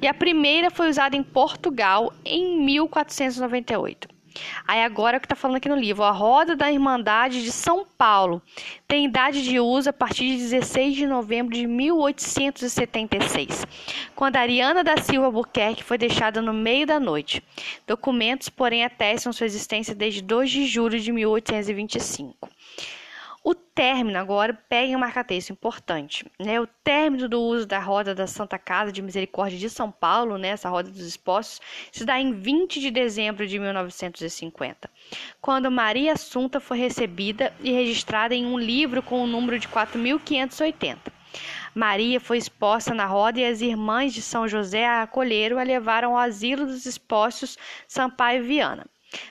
e 0.02 0.06
a 0.06 0.14
primeira 0.14 0.70
foi 0.70 0.88
usada 0.88 1.16
em 1.16 1.22
Portugal 1.22 2.12
em 2.24 2.60
1498. 2.64 4.18
Aí 4.66 4.82
agora 4.82 5.16
é 5.16 5.18
o 5.18 5.20
que 5.20 5.26
está 5.26 5.36
falando 5.36 5.56
aqui 5.56 5.68
no 5.68 5.76
livro, 5.76 6.02
a 6.02 6.10
roda 6.10 6.54
da 6.54 6.70
Irmandade 6.70 7.42
de 7.42 7.50
São 7.50 7.86
Paulo 7.96 8.42
tem 8.86 9.04
idade 9.04 9.42
de 9.42 9.58
uso 9.58 9.90
a 9.90 9.92
partir 9.92 10.28
de 10.28 10.36
16 10.36 10.96
de 10.96 11.06
novembro 11.06 11.54
de 11.54 11.66
1876, 11.66 13.66
quando 14.14 14.36
Ariana 14.36 14.84
da 14.84 14.96
Silva 14.96 15.30
Buquerque 15.30 15.82
foi 15.82 15.98
deixada 15.98 16.42
no 16.42 16.52
meio 16.52 16.86
da 16.86 17.00
noite. 17.00 17.42
Documentos, 17.86 18.48
porém, 18.48 18.84
atestam 18.84 19.32
sua 19.32 19.46
existência 19.46 19.94
desde 19.94 20.22
2 20.22 20.50
de 20.50 20.66
julho 20.66 21.00
de 21.00 21.12
1825. 21.12 22.48
O 23.44 23.54
término, 23.54 24.18
agora, 24.18 24.52
pegue 24.68 24.96
um 24.96 24.98
marca-texto 24.98 25.50
importante, 25.50 26.26
né? 26.38 26.60
O 26.60 26.66
término 26.66 27.28
do 27.28 27.40
uso 27.40 27.66
da 27.66 27.78
roda 27.78 28.14
da 28.14 28.26
Santa 28.26 28.58
Casa 28.58 28.90
de 28.90 29.00
Misericórdia 29.00 29.58
de 29.58 29.70
São 29.70 29.90
Paulo, 29.90 30.36
né? 30.36 30.48
Essa 30.48 30.68
roda 30.68 30.90
dos 30.90 31.06
expostos, 31.06 31.60
se 31.92 32.04
dá 32.04 32.18
em 32.18 32.32
20 32.32 32.80
de 32.80 32.90
dezembro 32.90 33.46
de 33.46 33.58
1950, 33.58 34.90
quando 35.40 35.70
Maria 35.70 36.14
Assunta 36.14 36.58
foi 36.58 36.78
recebida 36.78 37.52
e 37.60 37.70
registrada 37.70 38.34
em 38.34 38.44
um 38.44 38.58
livro 38.58 39.02
com 39.02 39.22
o 39.22 39.26
número 39.26 39.58
de 39.58 39.68
4580. 39.68 41.12
Maria 41.74 42.18
foi 42.18 42.38
exposta 42.38 42.92
na 42.92 43.06
roda 43.06 43.38
e 43.38 43.44
as 43.44 43.60
irmãs 43.60 44.12
de 44.12 44.20
São 44.20 44.48
José 44.48 44.84
a 44.86 45.02
acolheram 45.02 45.58
e 45.58 45.60
a 45.60 45.64
levaram 45.64 46.12
ao 46.12 46.18
asilo 46.18 46.66
dos 46.66 46.86
expostos 46.86 47.56
Sampaio 47.86 48.42
Viana 48.42 48.86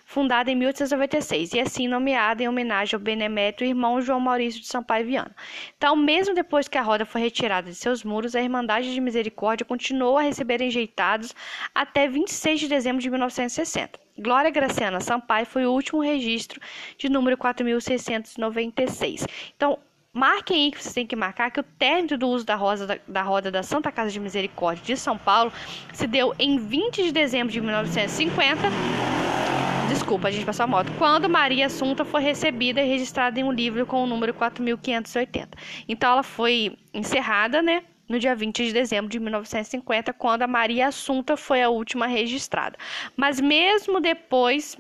fundada 0.06 0.50
em 0.50 0.56
1896 0.56 1.54
e 1.54 1.60
assim 1.60 1.88
nomeada 1.88 2.42
em 2.44 2.48
homenagem 2.48 2.96
ao 2.96 3.02
benemérito 3.02 3.64
irmão 3.64 4.02
João 4.02 4.20
Maurício 4.20 4.62
de 4.62 4.68
Sampaio 4.68 5.06
Viana. 5.06 5.36
Então, 5.78 5.96
mesmo 5.96 6.34
depois 6.34 6.68
que 6.68 6.78
a 6.78 6.82
roda 6.82 7.06
foi 7.06 7.22
retirada 7.22 7.70
de 7.70 7.76
seus 7.76 8.04
muros, 8.04 8.36
a 8.36 8.42
Irmandade 8.42 8.94
de 8.94 9.00
Misericórdia 9.02 9.66
continuou 9.66 10.18
a 10.18 10.24
receber 10.24 10.62
enjeitados 10.62 11.34
até 11.74 12.08
26 12.08 12.60
de 12.62 12.68
dezembro 12.68 13.02
de 13.02 13.10
1960. 13.10 14.00
Glória 14.20 14.50
Graciana 14.50 15.00
Sampaio 15.00 15.46
foi 15.46 15.66
o 15.66 15.72
último 15.72 16.02
registro 16.02 16.60
de 16.98 17.08
número 17.10 17.38
4696. 17.38 19.28
Então, 19.56 19.78
Marquem 20.14 20.66
aí 20.66 20.72
que 20.72 20.82
vocês 20.82 20.96
têm 20.96 21.06
que 21.06 21.16
marcar 21.16 21.52
que 21.52 21.60
o 21.60 21.64
término 21.64 22.18
do 22.18 22.28
uso 22.28 22.44
da, 22.44 22.56
rosa, 22.56 22.88
da, 22.88 22.98
da, 23.08 23.22
roda 23.22 23.52
da 23.52 23.62
Santa 23.62 23.92
Casa 23.92 24.10
de 24.10 24.20
Misericórdia 24.20 24.84
de 24.84 24.98
São 24.98 25.16
Paulo 25.16 25.54
se 25.94 26.08
deu 26.08 26.34
em 26.40 26.58
20 26.58 27.04
de 27.04 27.12
dezembro 27.12 27.54
de 27.54 27.62
1950 27.62 29.27
Desculpa, 29.88 30.28
a 30.28 30.32
gente 30.32 30.46
passou 30.46 30.66
a 30.66 30.68
moto. 30.68 30.92
Quando 30.98 31.30
Maria 31.30 31.68
Assunta 31.68 32.04
foi 32.04 32.22
recebida 32.22 32.82
e 32.82 32.88
registrada 32.88 33.40
em 33.40 33.44
um 33.44 33.52
livro 33.52 33.86
com 33.86 34.04
o 34.04 34.08
número 34.08 34.34
4580. 34.34 35.58
Então 35.88 36.12
ela 36.12 36.24
foi 36.24 36.78
encerrada, 36.94 37.62
né? 37.62 37.84
No 38.08 38.20
dia 38.20 38.36
20 38.36 38.66
de 38.66 38.74
dezembro 38.74 39.10
de 39.10 39.20
1950, 39.20 40.12
quando 40.14 40.44
a 40.44 40.48
Maria 40.48 40.88
Assunta 40.88 41.38
foi 41.38 41.62
a 41.62 41.70
última 41.70 42.06
registrada. 42.06 42.78
Mas 43.16 43.40
mesmo 43.40 44.02
depois 44.02 44.78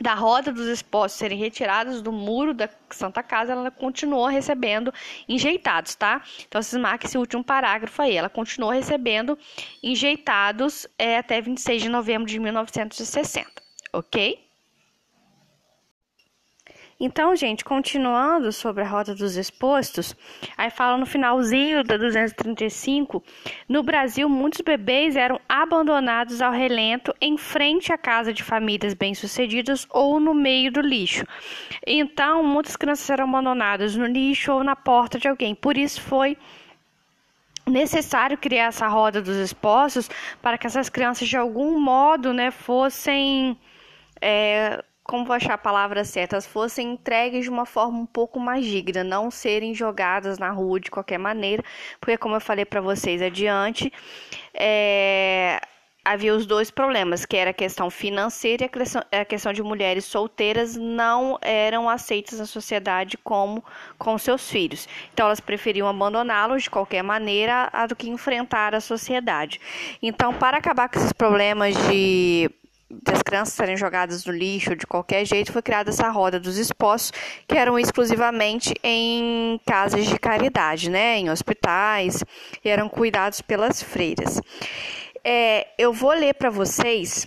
da 0.00 0.14
roda 0.14 0.52
dos 0.52 0.66
expostos 0.66 1.18
serem 1.18 1.38
retirados 1.38 2.00
do 2.00 2.12
muro 2.12 2.54
da 2.54 2.68
Santa 2.90 3.22
Casa, 3.22 3.52
ela 3.52 3.70
continuou 3.70 4.26
recebendo 4.26 4.92
enjeitados, 5.28 5.94
tá? 5.94 6.22
Então, 6.46 6.60
vocês 6.60 6.80
marquem 6.80 7.06
esse 7.06 7.18
último 7.18 7.44
parágrafo 7.44 8.02
aí. 8.02 8.16
Ela 8.16 8.28
continuou 8.28 8.72
recebendo 8.72 9.38
enjeitados 9.82 10.86
é, 10.98 11.18
até 11.18 11.40
26 11.40 11.82
de 11.82 11.88
novembro 11.88 12.26
de 12.26 12.38
1960 12.40 13.62
ok? 13.92 14.38
Então, 17.04 17.34
gente, 17.34 17.64
continuando 17.64 18.52
sobre 18.52 18.84
a 18.84 18.86
rota 18.86 19.12
dos 19.12 19.36
expostos, 19.36 20.14
aí 20.56 20.70
fala 20.70 20.96
no 20.96 21.04
finalzinho 21.04 21.82
da 21.82 21.96
235, 21.96 23.20
no 23.68 23.82
Brasil 23.82 24.28
muitos 24.28 24.60
bebês 24.60 25.16
eram 25.16 25.40
abandonados 25.48 26.40
ao 26.40 26.52
relento 26.52 27.12
em 27.20 27.36
frente 27.36 27.92
à 27.92 27.98
casa 27.98 28.32
de 28.32 28.44
famílias 28.44 28.94
bem-sucedidas 28.94 29.84
ou 29.90 30.20
no 30.20 30.32
meio 30.32 30.70
do 30.70 30.80
lixo. 30.80 31.26
Então, 31.84 32.44
muitas 32.44 32.76
crianças 32.76 33.10
eram 33.10 33.24
abandonadas 33.24 33.96
no 33.96 34.06
lixo 34.06 34.52
ou 34.52 34.62
na 34.62 34.76
porta 34.76 35.18
de 35.18 35.26
alguém. 35.26 35.56
Por 35.56 35.76
isso 35.76 36.00
foi 36.00 36.38
necessário 37.66 38.38
criar 38.38 38.66
essa 38.66 38.86
roda 38.86 39.20
dos 39.20 39.36
expostos 39.36 40.08
para 40.40 40.56
que 40.56 40.68
essas 40.68 40.88
crianças 40.88 41.26
de 41.26 41.36
algum 41.36 41.80
modo, 41.80 42.32
né, 42.32 42.52
fossem 42.52 43.58
é, 44.22 44.82
como 45.02 45.24
vou 45.24 45.34
achar 45.34 45.54
a 45.54 45.58
palavra 45.58 46.04
certa, 46.04 46.40
fossem 46.40 46.92
entregues 46.92 47.44
de 47.44 47.50
uma 47.50 47.66
forma 47.66 47.98
um 47.98 48.06
pouco 48.06 48.38
mais 48.38 48.64
digna, 48.64 49.02
não 49.02 49.30
serem 49.30 49.74
jogadas 49.74 50.38
na 50.38 50.50
rua 50.50 50.78
de 50.78 50.90
qualquer 50.90 51.18
maneira, 51.18 51.62
porque 52.00 52.16
como 52.16 52.36
eu 52.36 52.40
falei 52.40 52.64
para 52.64 52.80
vocês 52.80 53.20
adiante, 53.20 53.92
é, 54.54 55.60
havia 56.04 56.34
os 56.34 56.46
dois 56.46 56.70
problemas, 56.70 57.26
que 57.26 57.36
era 57.36 57.50
a 57.50 57.54
questão 57.54 57.90
financeira 57.90 58.64
e 58.64 59.16
a 59.16 59.24
questão, 59.24 59.52
de 59.52 59.62
mulheres 59.62 60.04
solteiras 60.04 60.76
não 60.76 61.36
eram 61.42 61.88
aceitas 61.88 62.38
na 62.38 62.46
sociedade 62.46 63.16
como 63.18 63.64
com 63.98 64.16
seus 64.18 64.48
filhos. 64.48 64.88
Então 65.12 65.26
elas 65.26 65.40
preferiam 65.40 65.88
abandoná-los 65.88 66.64
de 66.64 66.70
qualquer 66.70 67.02
maneira 67.02 67.70
do 67.88 67.96
que 67.96 68.08
enfrentar 68.08 68.74
a 68.74 68.80
sociedade. 68.80 69.60
Então, 70.00 70.32
para 70.32 70.58
acabar 70.58 70.88
com 70.88 70.98
esses 70.98 71.12
problemas 71.12 71.74
de 71.88 72.50
das 73.02 73.22
crianças 73.22 73.54
serem 73.54 73.76
jogadas 73.76 74.26
no 74.26 74.32
lixo 74.32 74.76
de 74.76 74.86
qualquer 74.86 75.24
jeito, 75.24 75.52
foi 75.52 75.62
criada 75.62 75.90
essa 75.90 76.10
roda 76.10 76.38
dos 76.38 76.58
expostos, 76.58 77.12
que 77.48 77.56
eram 77.56 77.78
exclusivamente 77.78 78.74
em 78.82 79.58
casas 79.66 80.06
de 80.06 80.18
caridade, 80.18 80.90
né, 80.90 81.18
em 81.18 81.30
hospitais, 81.30 82.22
e 82.62 82.68
eram 82.68 82.88
cuidados 82.88 83.40
pelas 83.40 83.82
freiras. 83.82 84.40
É, 85.24 85.68
eu 85.78 85.92
vou 85.92 86.12
ler 86.12 86.34
para 86.34 86.50
vocês. 86.50 87.26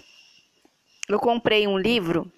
Eu 1.10 1.20
comprei 1.20 1.66
um 1.68 1.78
livro 1.78 2.32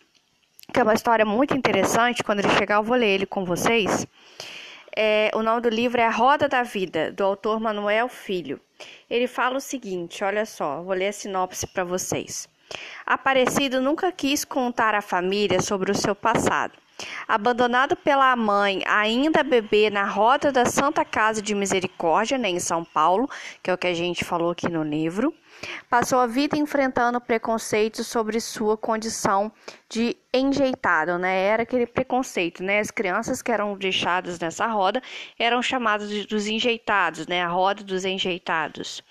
que 0.73 0.79
é 0.79 0.83
uma 0.83 0.93
história 0.93 1.25
muito 1.25 1.55
interessante. 1.55 2.23
Quando 2.23 2.39
ele 2.39 2.49
chegar, 2.49 2.75
eu 2.75 2.83
vou 2.83 2.97
ler 2.97 3.07
ele 3.07 3.25
com 3.25 3.43
vocês. 3.45 4.05
É, 4.95 5.31
o 5.33 5.41
nome 5.41 5.61
do 5.61 5.69
livro 5.69 6.01
é 6.01 6.05
A 6.05 6.09
Roda 6.09 6.47
da 6.47 6.63
Vida, 6.63 7.11
do 7.11 7.23
autor 7.23 7.59
Manuel 7.59 8.09
Filho. 8.09 8.59
Ele 9.09 9.27
fala 9.27 9.57
o 9.57 9.61
seguinte: 9.61 10.23
olha 10.23 10.45
só, 10.45 10.81
vou 10.81 10.93
ler 10.93 11.07
a 11.07 11.13
sinopse 11.13 11.65
para 11.67 11.83
vocês. 11.83 12.47
Aparecido 13.05 13.81
nunca 13.81 14.11
quis 14.11 14.43
contar 14.43 14.93
à 14.95 15.01
família 15.01 15.61
sobre 15.61 15.91
o 15.91 15.95
seu 15.95 16.13
passado. 16.13 16.73
Abandonado 17.27 17.95
pela 17.95 18.35
mãe, 18.35 18.81
ainda 18.87 19.43
bebê, 19.43 19.89
na 19.89 20.05
roda 20.05 20.51
da 20.51 20.65
Santa 20.65 21.05
Casa 21.05 21.41
de 21.41 21.53
Misericórdia, 21.53 22.37
né, 22.37 22.49
em 22.49 22.59
São 22.59 22.83
Paulo, 22.83 23.29
que 23.61 23.69
é 23.69 23.73
o 23.73 23.77
que 23.77 23.87
a 23.87 23.93
gente 23.93 24.25
falou 24.25 24.49
aqui 24.49 24.67
no 24.67 24.83
livro, 24.83 25.31
passou 25.89 26.19
a 26.19 26.27
vida 26.27 26.57
enfrentando 26.57 27.21
preconceitos 27.21 28.07
sobre 28.07 28.39
sua 28.39 28.75
condição 28.75 29.51
de 29.87 30.17
enjeitado, 30.33 31.17
né? 31.17 31.39
Era 31.39 31.63
aquele 31.63 31.85
preconceito, 31.85 32.63
né? 32.63 32.79
As 32.79 32.91
crianças 32.91 33.41
que 33.41 33.51
eram 33.51 33.77
deixadas 33.77 34.39
nessa 34.39 34.67
roda 34.67 35.01
eram 35.37 35.61
chamadas 35.61 36.25
dos 36.25 36.47
enjeitados, 36.47 37.27
né? 37.27 37.43
A 37.43 37.47
roda 37.47 37.83
dos 37.83 38.05
enjeitados. 38.05 39.03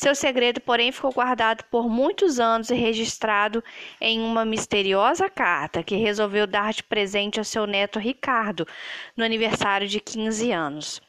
Seu 0.00 0.14
segredo, 0.14 0.62
porém, 0.62 0.90
ficou 0.90 1.12
guardado 1.12 1.62
por 1.64 1.86
muitos 1.86 2.40
anos 2.40 2.70
e 2.70 2.74
registrado 2.74 3.62
em 4.00 4.18
uma 4.18 4.46
misteriosa 4.46 5.28
carta 5.28 5.82
que 5.82 5.94
resolveu 5.94 6.46
dar 6.46 6.72
de 6.72 6.82
presente 6.82 7.38
ao 7.38 7.44
seu 7.44 7.66
neto 7.66 7.98
Ricardo 7.98 8.66
no 9.14 9.22
aniversário 9.22 9.86
de 9.86 10.00
15 10.00 10.52
anos 10.52 11.02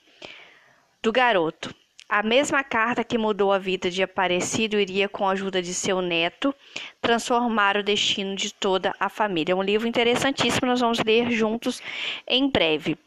do 1.01 1.09
garoto. 1.09 1.73
A 2.09 2.21
mesma 2.21 2.65
carta 2.65 3.01
que 3.01 3.17
mudou 3.17 3.53
a 3.53 3.57
vida 3.57 3.89
de 3.89 4.03
Aparecido 4.03 4.77
iria, 4.77 5.07
com 5.07 5.25
a 5.25 5.31
ajuda 5.31 5.61
de 5.61 5.73
seu 5.73 6.01
neto, 6.01 6.53
transformar 6.99 7.77
o 7.77 7.83
destino 7.83 8.35
de 8.35 8.53
toda 8.53 8.93
a 8.99 9.07
família. 9.07 9.53
É 9.53 9.55
um 9.55 9.63
livro 9.63 9.87
interessantíssimo, 9.87 10.67
nós 10.67 10.81
vamos 10.81 10.99
ler 10.99 11.31
juntos 11.31 11.81
em 12.27 12.49
breve. 12.49 12.97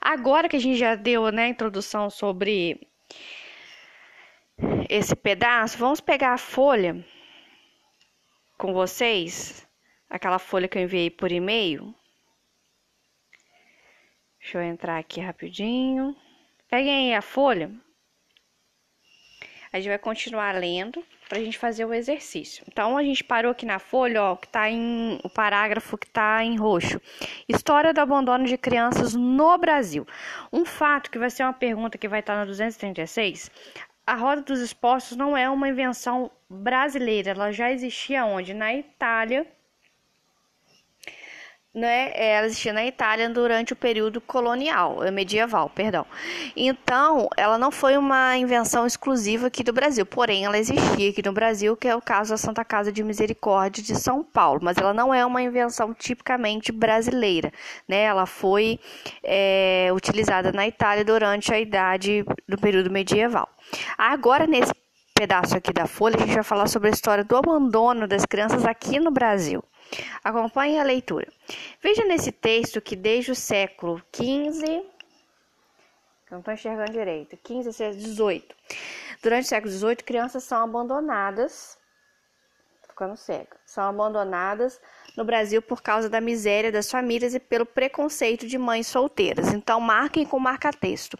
Agora 0.00 0.48
que 0.48 0.56
a 0.56 0.60
gente 0.60 0.78
já 0.78 0.94
deu 0.94 1.30
né, 1.30 1.44
a 1.44 1.48
introdução 1.48 2.08
sobre 2.08 2.87
esse 4.88 5.14
pedaço, 5.14 5.78
vamos 5.78 6.00
pegar 6.00 6.32
a 6.32 6.38
folha 6.38 7.04
com 8.56 8.72
vocês, 8.72 9.66
aquela 10.08 10.38
folha 10.38 10.66
que 10.66 10.78
eu 10.78 10.82
enviei 10.82 11.10
por 11.10 11.30
e-mail. 11.30 11.94
Deixa 14.40 14.58
eu 14.58 14.62
entrar 14.62 14.98
aqui 14.98 15.20
rapidinho. 15.20 16.16
Peguem 16.68 17.10
aí 17.10 17.14
a 17.14 17.22
folha. 17.22 17.70
A 19.72 19.78
gente 19.78 19.88
vai 19.88 19.98
continuar 19.98 20.54
lendo, 20.54 21.04
para 21.28 21.38
a 21.38 21.44
gente 21.44 21.58
fazer 21.58 21.84
o 21.84 21.92
exercício. 21.92 22.64
Então 22.66 22.96
a 22.96 23.02
gente 23.02 23.22
parou 23.22 23.52
aqui 23.52 23.66
na 23.66 23.78
folha, 23.78 24.22
ó, 24.22 24.36
que 24.36 24.48
tá 24.48 24.70
em 24.70 25.20
o 25.22 25.28
parágrafo 25.28 25.98
que 25.98 26.06
está 26.06 26.42
em 26.42 26.56
roxo. 26.56 27.00
História 27.46 27.92
do 27.92 28.00
abandono 28.00 28.46
de 28.46 28.56
crianças 28.56 29.14
no 29.14 29.58
Brasil. 29.58 30.06
Um 30.50 30.64
fato 30.64 31.10
que 31.10 31.18
vai 31.18 31.28
ser 31.28 31.42
uma 31.42 31.52
pergunta 31.52 31.98
que 31.98 32.08
vai 32.08 32.20
estar 32.20 32.40
no 32.40 32.46
236. 32.46 33.50
A 34.08 34.14
roda 34.14 34.40
dos 34.40 34.60
expostos 34.60 35.18
não 35.18 35.36
é 35.36 35.50
uma 35.50 35.68
invenção 35.68 36.30
brasileira, 36.48 37.32
ela 37.32 37.52
já 37.52 37.70
existia 37.70 38.24
onde? 38.24 38.54
Na 38.54 38.72
Itália 38.72 39.46
né, 41.78 42.10
ela 42.14 42.46
existia 42.46 42.72
na 42.72 42.84
Itália 42.84 43.28
durante 43.30 43.72
o 43.72 43.76
período 43.76 44.20
colonial, 44.20 45.02
eh, 45.02 45.10
medieval, 45.10 45.70
perdão. 45.70 46.04
Então, 46.56 47.28
ela 47.36 47.56
não 47.56 47.70
foi 47.70 47.96
uma 47.96 48.36
invenção 48.36 48.86
exclusiva 48.86 49.46
aqui 49.46 49.62
do 49.62 49.72
Brasil, 49.72 50.04
porém 50.04 50.44
ela 50.44 50.58
existia 50.58 51.10
aqui 51.10 51.22
no 51.24 51.32
Brasil, 51.32 51.76
que 51.76 51.88
é 51.88 51.94
o 51.94 52.02
caso 52.02 52.30
da 52.30 52.36
Santa 52.36 52.64
Casa 52.64 52.90
de 52.90 53.02
Misericórdia 53.02 53.82
de 53.82 53.94
São 53.94 54.22
Paulo, 54.22 54.60
mas 54.62 54.76
ela 54.76 54.92
não 54.92 55.14
é 55.14 55.24
uma 55.24 55.40
invenção 55.40 55.94
tipicamente 55.94 56.72
brasileira, 56.72 57.52
né? 57.86 58.02
Ela 58.02 58.26
foi 58.26 58.80
é, 59.22 59.88
utilizada 59.94 60.52
na 60.52 60.66
Itália 60.66 61.04
durante 61.04 61.52
a 61.52 61.60
idade 61.60 62.24
do 62.48 62.58
período 62.58 62.90
medieval. 62.90 63.48
Agora, 63.96 64.46
nesse 64.46 64.72
pedaço 65.18 65.56
aqui 65.56 65.72
da 65.72 65.84
folha, 65.84 66.14
a 66.16 66.20
gente 66.20 66.34
vai 66.34 66.44
falar 66.44 66.68
sobre 66.68 66.88
a 66.88 66.92
história 66.92 67.24
do 67.24 67.36
abandono 67.36 68.06
das 68.06 68.24
crianças 68.24 68.64
aqui 68.64 69.00
no 69.00 69.10
Brasil. 69.10 69.64
Acompanhe 70.22 70.78
a 70.78 70.84
leitura. 70.84 71.26
Veja 71.82 72.04
nesse 72.04 72.30
texto 72.30 72.80
que 72.80 72.94
desde 72.94 73.32
o 73.32 73.34
século 73.34 74.00
XV, 74.14 74.84
não 76.30 76.38
estou 76.38 76.54
enxergando 76.54 76.92
direito, 76.92 77.36
15, 77.36 77.96
18. 77.96 78.54
Durante 79.20 79.46
o 79.46 79.48
século 79.48 79.72
XVIII, 79.72 79.96
crianças 79.96 80.44
são 80.44 80.62
abandonadas, 80.62 81.77
ficando 82.98 83.16
cega, 83.16 83.56
são 83.64 83.84
abandonadas 83.84 84.80
no 85.16 85.24
Brasil 85.24 85.62
por 85.62 85.80
causa 85.80 86.10
da 86.10 86.20
miséria 86.20 86.72
das 86.72 86.90
famílias 86.90 87.32
e 87.32 87.38
pelo 87.38 87.64
preconceito 87.64 88.44
de 88.44 88.58
mães 88.58 88.88
solteiras. 88.88 89.52
Então, 89.52 89.80
marquem 89.80 90.26
com 90.26 90.40
marca-texto. 90.40 91.16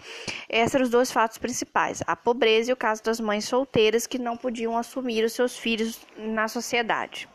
Esses 0.49 0.75
eram 0.75 0.85
os 0.85 0.91
dois 0.91 1.13
fatos 1.13 1.39
principais: 1.39 2.03
a 2.05 2.17
pobreza 2.17 2.71
e 2.71 2.73
o 2.73 2.77
caso 2.77 3.05
das 3.05 3.21
mães 3.21 3.45
solteiras 3.45 4.09
que 4.09 4.19
não 4.19 4.37
podiam 4.37 4.77
assumir 4.77 5.25
os 5.25 5.35
seus 5.35 5.57
filhos 5.57 6.01
na 6.17 6.49
sociedade. 6.49 7.29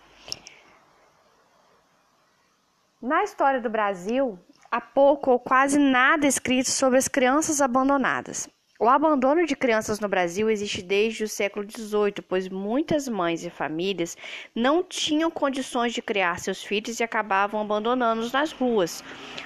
Na 3.02 3.24
história 3.24 3.62
do 3.62 3.70
Brasil, 3.70 4.38
há 4.70 4.82
pouco 4.82 5.32
ou 5.32 5.40
quase 5.40 5.80
nada 5.80 6.28
escrito 6.28 6.70
sobre 6.70 7.00
as 7.00 7.08
crianças 7.08 7.62
abandonadas. 7.62 8.50
O 8.84 8.90
abandono 8.90 9.46
de 9.46 9.56
crianças 9.56 10.02
no 10.02 10.10
Brasil 10.10 10.50
existe 10.50 10.82
desde 10.82 11.24
o 11.24 11.28
século 11.30 11.66
XVIII, 11.66 12.22
pois 12.28 12.50
muitas 12.50 13.08
mães 13.08 13.42
e 13.46 13.50
famílias 13.50 14.18
não 14.54 14.84
tinham 14.84 15.32
condições 15.32 15.94
de 15.94 16.02
criar 16.02 16.38
seus 16.42 16.62
filhos 16.62 17.00
e 17.00 17.04
acabavam 17.04 17.62
abandonando-os 17.62 18.34
nas 18.34 18.52
ruas. 18.52 19.02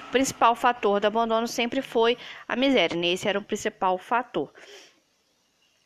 O 0.08 0.10
principal 0.10 0.56
fator 0.56 0.98
do 0.98 1.06
abandono 1.06 1.46
sempre 1.46 1.80
foi 1.80 2.18
a 2.48 2.56
miséria, 2.56 2.96
nesse 2.96 3.28
era 3.28 3.38
o 3.38 3.44
principal 3.44 3.96
fator. 3.96 4.52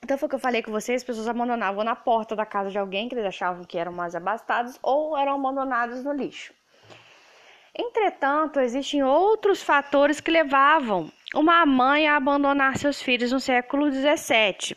Então 0.02 0.16
foi 0.16 0.28
o 0.28 0.30
que 0.30 0.36
eu 0.36 0.40
falei 0.40 0.62
com 0.62 0.72
vocês, 0.72 1.02
as 1.02 1.06
pessoas 1.06 1.28
abandonavam 1.28 1.84
na 1.84 1.94
porta 1.94 2.34
da 2.34 2.46
casa 2.46 2.70
de 2.70 2.78
alguém 2.78 3.06
que 3.06 3.14
eles 3.14 3.26
achavam 3.26 3.64
que 3.64 3.76
eram 3.76 3.92
mais 3.92 4.14
abastados 4.14 4.78
ou 4.82 5.14
eram 5.14 5.34
abandonados 5.34 6.02
no 6.02 6.14
lixo. 6.14 6.54
Entretanto, 7.74 8.60
existem 8.60 9.02
outros 9.02 9.62
fatores 9.62 10.20
que 10.20 10.30
levavam 10.30 11.12
uma 11.34 11.64
mãe 11.64 12.06
a 12.06 12.16
abandonar 12.16 12.76
seus 12.76 13.00
filhos 13.00 13.32
no 13.32 13.40
século 13.40 13.90
XVII. 13.90 14.76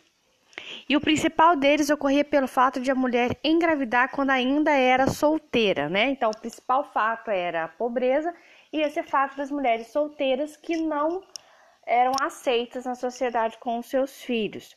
E 0.88 0.96
o 0.96 1.02
principal 1.02 1.56
deles 1.56 1.90
ocorria 1.90 2.24
pelo 2.24 2.48
fato 2.48 2.80
de 2.80 2.90
a 2.90 2.96
mulher 2.96 3.38
engravidar 3.44 4.10
quando 4.10 4.30
ainda 4.30 4.72
era 4.72 5.08
solteira, 5.08 5.90
né? 5.90 6.10
Então, 6.10 6.32
o 6.32 6.40
principal 6.40 6.84
fato 6.84 7.30
era 7.30 7.66
a 7.66 7.68
pobreza 7.68 8.34
e 8.72 8.82
esse 8.82 9.04
fato 9.04 9.36
das 9.36 9.52
mulheres 9.52 9.88
solteiras 9.88 10.56
que 10.56 10.78
não 10.78 11.22
eram 11.86 12.14
aceitas 12.22 12.86
na 12.86 12.96
sociedade 12.96 13.58
com 13.58 13.78
os 13.78 13.86
seus 13.88 14.22
filhos. 14.24 14.76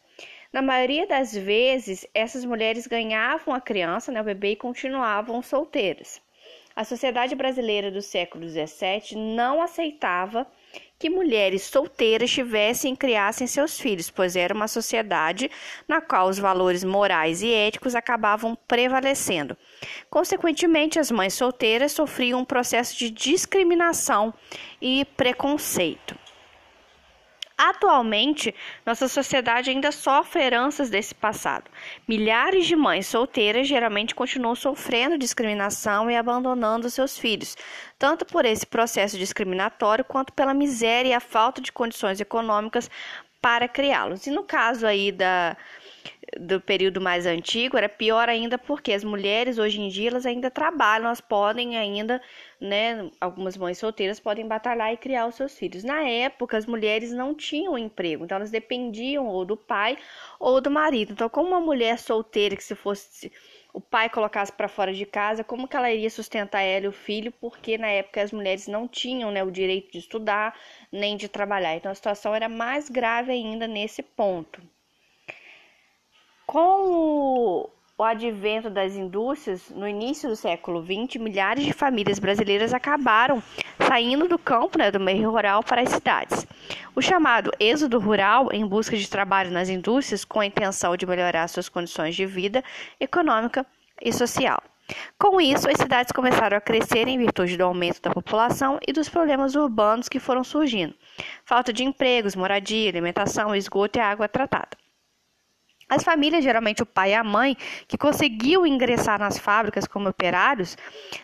Na 0.53 0.61
maioria 0.61 1.07
das 1.07 1.35
vezes, 1.35 2.07
essas 2.13 2.45
mulheres 2.45 2.87
ganhavam 2.87 3.55
a 3.55 3.61
criança, 3.61 4.11
né, 4.11 4.21
o 4.21 4.25
bebê, 4.25 4.53
e 4.53 4.57
continuavam 4.57 5.43
solteiras. 5.43 6.21
A 6.75 6.85
sociedade 6.85 7.35
brasileira 7.35 7.91
do 7.91 8.03
século 8.03 8.49
XVII 8.49 9.17
não 9.17 9.63
aceitava 9.63 10.47
que 10.99 11.09
mulheres 11.09 11.63
solteiras 11.63 12.31
tivessem 12.31 12.95
e 12.95 12.97
criassem 12.97 13.47
seus 13.47 13.79
filhos, 13.79 14.11
pois 14.11 14.35
era 14.35 14.53
uma 14.53 14.67
sociedade 14.67 15.51
na 15.87 16.01
qual 16.01 16.29
os 16.29 16.39
valores 16.39 16.83
morais 16.83 17.41
e 17.43 17.53
éticos 17.53 17.95
acabavam 17.95 18.59
prevalecendo. 18.67 19.57
Consequentemente, 20.11 20.99
as 20.99 21.11
mães 21.11 21.35
solteiras 21.35 21.93
sofriam 21.93 22.41
um 22.41 22.45
processo 22.45 22.99
de 22.99 23.11
discriminação 23.11 24.35
e 24.83 25.05
preconceito. 25.17 26.28
Atualmente, 27.61 28.55
nossa 28.87 29.09
sociedade 29.09 29.69
ainda 29.69 29.91
sofre 29.91 30.45
heranças 30.45 30.89
desse 30.89 31.13
passado. 31.13 31.69
Milhares 32.07 32.69
de 32.69 32.77
mães 32.77 33.09
solteiras 33.09 33.67
geralmente 33.67 34.15
continuam 34.15 34.55
sofrendo 34.55 35.19
discriminação 35.19 36.09
e 36.09 36.15
abandonando 36.15 36.89
seus 36.89 37.19
filhos, 37.19 37.57
tanto 37.99 38.25
por 38.25 38.45
esse 38.45 38.65
processo 38.65 39.19
discriminatório 39.19 40.05
quanto 40.05 40.33
pela 40.33 40.55
miséria 40.55 41.09
e 41.11 41.13
a 41.15 41.19
falta 41.19 41.61
de 41.61 41.73
condições 41.73 42.21
econômicas 42.21 42.89
para 43.41 43.67
criá-los. 43.67 44.25
E 44.29 44.31
no 44.31 44.45
caso 44.45 44.87
aí 44.87 45.11
da 45.11 45.57
do 46.39 46.61
período 46.61 47.01
mais 47.01 47.27
antigo 47.27 47.77
era 47.77 47.89
pior 47.89 48.29
ainda 48.29 48.59
porque 48.59 48.93
as 48.93 49.03
mulheres 49.03 49.59
hoje 49.59 49.81
em 49.81 49.89
dia 49.89 50.11
elas 50.11 50.27
ainda 50.27 50.51
trabalham, 50.51 51.07
elas 51.07 51.21
podem 51.21 51.77
ainda, 51.77 52.21
né, 52.61 53.11
algumas 53.21 53.57
mães 53.57 53.79
solteiras 53.79 54.21
podem 54.21 54.47
batalhar 54.47 54.93
e 54.93 54.97
criar 54.97 55.27
os 55.27 55.37
seus 55.37 55.57
filhos. 55.57 55.85
Na 55.85 56.03
época 56.03 56.57
as 56.57 56.67
mulheres 56.67 57.13
não 57.13 57.35
tinham 57.35 57.79
emprego, 57.79 58.25
então 58.25 58.37
elas 58.37 58.51
dependiam 58.51 59.27
ou 59.27 59.45
do 59.45 59.57
pai 59.57 59.97
ou 60.39 60.61
do 60.61 60.71
marido. 60.71 61.13
Então 61.13 61.29
como 61.29 61.49
uma 61.49 61.61
mulher 61.61 61.99
solteira 61.99 62.57
que 62.57 62.65
se 62.65 62.75
fosse 62.75 63.33
o 63.73 63.81
pai 63.81 64.11
colocasse 64.11 64.53
para 64.53 64.69
fora 64.69 64.93
de 64.93 65.07
casa, 65.07 65.45
como 65.45 65.69
que 65.69 65.77
ela 65.77 65.91
iria 65.91 66.11
sustentar 66.11 66.63
ela 66.63 66.87
e 66.87 66.89
o 66.89 66.93
filho? 66.93 67.31
Porque 67.33 67.79
na 67.79 67.89
época 67.89 68.23
as 68.23 68.33
mulheres 68.33 68.67
não 68.67 68.89
tinham, 68.89 69.31
né, 69.31 69.45
o 69.45 69.51
direito 69.51 69.93
de 69.93 69.99
estudar 69.99 70.59
nem 70.91 71.17
de 71.17 71.29
trabalhar. 71.29 71.77
Então 71.77 71.93
a 71.93 71.95
situação 71.95 72.35
era 72.35 72.49
mais 72.49 72.89
grave 72.89 73.31
ainda 73.33 73.67
nesse 73.67 74.03
ponto. 74.03 74.61
Com 76.49 77.69
o 77.99 78.03
advento 78.03 78.71
das 78.71 78.95
indústrias, 78.95 79.69
no 79.69 79.87
início 79.87 80.31
do 80.31 80.35
século 80.35 80.83
XX, 80.83 81.21
milhares 81.21 81.63
de 81.63 81.75
famílias 81.75 82.19
brasileiras 82.19 82.73
acabaram 82.73 83.43
saindo 83.87 84.27
do 84.27 84.39
campo, 84.39 84.79
né, 84.79 84.91
do 84.91 84.99
meio 84.99 85.31
rural, 85.31 85.63
para 85.63 85.83
as 85.83 85.91
cidades. 85.91 86.47
O 86.97 87.03
chamado 87.03 87.51
êxodo 87.61 87.99
rural, 87.99 88.49
em 88.51 88.67
busca 88.67 88.97
de 88.97 89.11
trabalho 89.11 89.51
nas 89.51 89.69
indústrias, 89.69 90.25
com 90.25 90.41
a 90.41 90.47
intenção 90.47 90.97
de 90.97 91.05
melhorar 91.05 91.49
suas 91.49 91.69
condições 91.69 92.17
de 92.17 92.25
vida 92.25 92.65
econômica 92.99 93.67
e 94.01 94.11
social. 94.11 94.63
Com 95.19 95.39
isso, 95.43 95.69
as 95.69 95.77
cidades 95.77 96.13
começaram 96.13 96.57
a 96.57 96.63
crescer 96.63 97.09
em 97.09 97.19
virtude 97.19 97.59
do 97.59 97.65
aumento 97.65 98.01
da 98.01 98.11
população 98.11 98.79
e 98.89 98.91
dos 98.91 99.11
problemas 99.11 99.55
urbanos 99.55 100.09
que 100.09 100.19
foram 100.19 100.43
surgindo: 100.43 100.95
falta 101.45 101.75
de 101.75 101.85
empregos, 101.85 102.35
moradia, 102.35 102.89
alimentação, 102.89 103.55
esgoto 103.55 103.99
e 103.99 104.01
água 104.01 104.27
tratada. 104.27 104.88
As 105.89 106.03
famílias, 106.03 106.45
geralmente 106.45 106.83
o 106.83 106.87
pai 106.87 107.13
e 107.13 107.15
a 107.15 107.25
mãe, 107.25 107.57
que 107.87 107.97
conseguiam 107.97 108.67
ingressar 108.67 109.19
nas 109.19 109.39
fábricas 109.39 109.87
como 109.87 110.09
operários, 110.09 110.77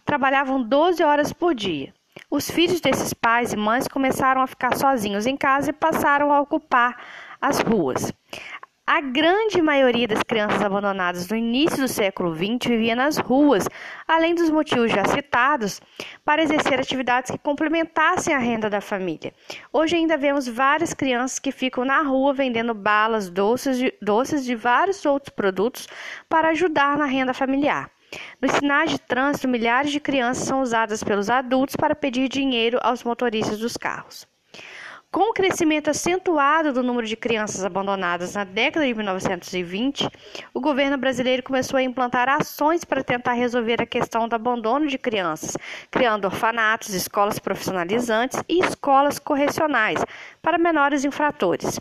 trabalhavam 0.05 0.63
12 0.63 1.03
horas 1.03 1.33
por 1.33 1.55
dia. 1.55 1.93
Os 2.31 2.51
filhos 2.51 2.81
desses 2.81 3.13
pais 3.13 3.53
e 3.53 3.57
mães 3.57 3.87
começaram 3.89 4.41
a 4.41 4.47
ficar 4.47 4.77
sozinhos 4.77 5.27
em 5.27 5.37
casa 5.37 5.71
e 5.71 5.73
passaram 5.73 6.33
a 6.33 6.41
ocupar 6.41 6.97
as 7.41 7.59
ruas. 7.59 8.13
A 8.87 9.01
grande 9.01 9.63
maioria 9.63 10.07
das 10.07 10.23
crianças 10.23 10.61
abandonadas 10.61 11.27
no 11.31 11.35
início 11.35 11.79
do 11.79 11.89
século 11.89 12.35
XX 12.35 12.69
vivia 12.69 12.95
nas 12.95 13.17
ruas, 13.17 13.67
além 14.07 14.35
dos 14.35 14.51
motivos 14.51 14.93
já 14.93 15.07
citados, 15.07 15.81
para 16.23 16.43
exercer 16.43 16.79
atividades 16.79 17.31
que 17.31 17.39
complementassem 17.39 18.35
a 18.35 18.39
renda 18.39 18.69
da 18.69 18.83
família. 18.83 19.33
Hoje 19.73 19.97
ainda 19.97 20.19
vemos 20.19 20.47
várias 20.47 20.93
crianças 20.93 21.39
que 21.39 21.51
ficam 21.51 21.83
na 21.83 22.03
rua 22.03 22.35
vendendo 22.35 22.75
balas, 22.75 23.31
doces, 23.31 23.79
de, 23.79 23.95
doces 24.03 24.45
de 24.45 24.55
vários 24.55 25.07
outros 25.07 25.35
produtos 25.35 25.89
para 26.29 26.51
ajudar 26.51 26.99
na 26.99 27.07
renda 27.07 27.33
familiar. 27.33 27.91
Nos 28.39 28.53
sinais 28.53 28.91
de 28.91 28.99
trânsito, 28.99 29.49
milhares 29.49 29.93
de 29.93 29.99
crianças 29.99 30.47
são 30.47 30.61
usadas 30.61 31.03
pelos 31.03 31.31
adultos 31.31 31.75
para 31.75 31.95
pedir 31.95 32.29
dinheiro 32.29 32.79
aos 32.83 33.03
motoristas 33.03 33.59
dos 33.59 33.79
carros. 33.79 34.29
Com 35.15 35.31
o 35.31 35.33
crescimento 35.33 35.91
acentuado 35.91 36.73
do 36.73 36.83
número 36.83 37.07
de 37.07 37.15
crianças 37.15 37.65
abandonadas 37.65 38.35
na 38.35 38.43
década 38.43 38.85
de 38.85 38.93
1920, 38.93 40.11
o 40.53 40.61
governo 40.61 40.99
brasileiro 40.99 41.41
começou 41.41 41.77
a 41.79 41.83
implantar 41.85 42.29
ações 42.29 42.85
para 42.85 43.05
tentar 43.05 43.35
resolver 43.35 43.81
a 43.81 43.87
questão 43.87 44.27
do 44.27 44.35
abandono 44.35 44.89
de 44.89 44.99
crianças, 44.99 45.57
criando 45.89 46.25
orfanatos, 46.25 46.93
escolas 46.93 47.39
profissionalizantes 47.39 48.43
e 48.49 48.59
escolas 48.59 49.21
correcionais 49.21 50.05
para 50.43 50.59
menores 50.59 51.05
infratores. 51.05 51.79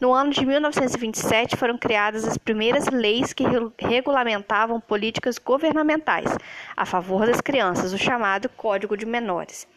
No 0.00 0.12
ano 0.12 0.30
de 0.30 0.44
1927 0.44 1.56
foram 1.56 1.78
criadas 1.78 2.24
as 2.26 2.36
primeiras 2.36 2.88
leis 2.88 3.32
que 3.32 3.44
regulamentavam 3.78 4.80
políticas 4.80 5.38
governamentais 5.38 6.36
a 6.76 6.84
favor 6.84 7.26
das 7.26 7.40
crianças, 7.40 7.92
o 7.92 7.98
chamado 7.98 8.48
Código 8.48 8.96
de 8.96 9.06
Menores. 9.06 9.68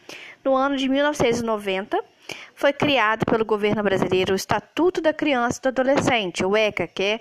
No 0.44 0.56
ano 0.56 0.76
de 0.76 0.88
1990 0.88 2.02
foi 2.54 2.72
criado 2.72 3.24
pelo 3.24 3.44
governo 3.44 3.82
brasileiro 3.82 4.32
o 4.32 4.36
Estatuto 4.36 5.00
da 5.00 5.12
Criança 5.12 5.58
e 5.58 5.62
do 5.62 5.68
Adolescente, 5.68 6.44
o 6.44 6.56
ECA, 6.56 6.86
que 6.86 7.02
é 7.02 7.20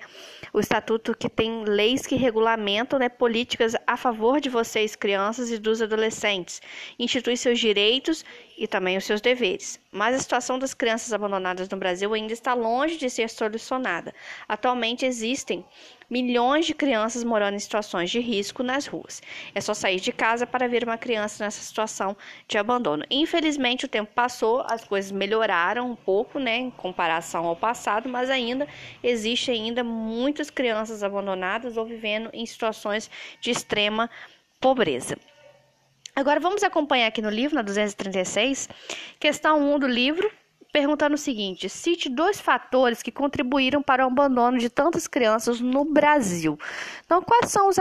o 0.54 0.60
estatuto 0.60 1.16
que 1.16 1.30
tem 1.30 1.64
leis 1.66 2.06
que 2.06 2.16
regulamentam 2.16 2.98
né, 2.98 3.10
políticas 3.10 3.76
a 3.86 3.96
favor 3.96 4.40
de 4.40 4.50
vocês, 4.50 4.96
crianças 4.96 5.52
e 5.52 5.58
dos 5.58 5.82
adolescentes, 5.82 6.62
institui 6.98 7.38
seus 7.38 7.60
direitos 7.60 8.26
e 8.58 8.68
também 8.68 8.98
os 8.98 9.06
seus 9.06 9.22
deveres. 9.22 9.80
Mas 9.92 10.16
a 10.16 10.20
situação 10.20 10.58
das 10.58 10.74
crianças 10.74 11.14
abandonadas 11.14 11.70
no 11.70 11.78
Brasil 11.78 12.14
ainda 12.14 12.34
está 12.34 12.54
longe 12.54 12.87
de 12.96 13.10
ser 13.10 13.30
solucionada. 13.30 14.14
Atualmente 14.48 15.06
existem 15.06 15.66
milhões 16.10 16.66
de 16.66 16.74
crianças 16.74 17.24
morando 17.24 17.56
em 17.56 17.60
situações 17.60 18.10
de 18.10 18.20
risco 18.20 18.64
nas 18.64 18.88
ruas. 18.88 19.22
É 19.54 19.60
só 19.60 19.74
sair 19.74 20.00
de 20.00 20.12
casa 20.12 20.48
para 20.48 20.68
ver 20.68 20.84
uma 20.84 20.98
criança 20.98 21.44
nessa 21.44 21.62
situação 21.62 22.16
de 22.48 22.58
abandono. 22.58 23.04
Infelizmente, 23.10 23.86
o 23.86 23.90
tempo 23.90 24.12
passou, 24.14 24.64
as 24.70 24.84
coisas 24.84 25.12
melhoraram 25.12 25.92
um 25.92 25.96
pouco, 25.96 26.40
né, 26.40 26.58
em 26.58 26.72
comparação 26.72 27.46
ao 27.46 27.56
passado, 27.56 28.08
mas 28.08 28.30
ainda 28.30 28.68
existe 29.04 29.52
ainda 29.52 29.84
muitas 29.84 30.50
crianças 30.50 31.04
abandonadas 31.04 31.78
ou 31.78 31.86
vivendo 31.86 32.30
em 32.34 32.46
situações 32.46 33.10
de 33.42 33.52
extrema 33.52 34.10
pobreza. 34.62 35.18
Agora 36.16 36.40
vamos 36.40 36.64
acompanhar 36.64 37.08
aqui 37.08 37.22
no 37.22 37.30
livro, 37.30 37.56
na 37.56 37.62
236, 37.62 38.68
questão 39.20 39.76
1 39.76 39.80
do 39.80 39.88
livro, 39.88 40.32
perguntando 40.78 41.16
o 41.16 41.18
seguinte: 41.18 41.68
cite 41.68 42.08
dois 42.08 42.40
fatores 42.40 43.02
que 43.02 43.12
contribuíram 43.12 43.82
para 43.82 44.04
o 44.06 44.08
abandono 44.08 44.60
de 44.60 44.70
tantas 44.70 45.08
crianças 45.08 45.60
no 45.60 45.84
Brasil. 45.84 46.58
Então, 47.04 47.22
quais 47.22 47.52
são 47.52 47.68
os, 47.68 47.78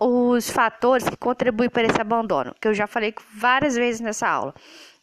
os 0.00 0.48
fatores 0.50 1.08
que 1.08 1.16
contribuem 1.16 1.68
para 1.68 1.88
esse 1.88 2.00
abandono? 2.00 2.54
Que 2.60 2.68
eu 2.68 2.74
já 2.74 2.86
falei 2.86 3.12
várias 3.34 3.74
vezes 3.74 4.00
nessa 4.00 4.28
aula. 4.28 4.54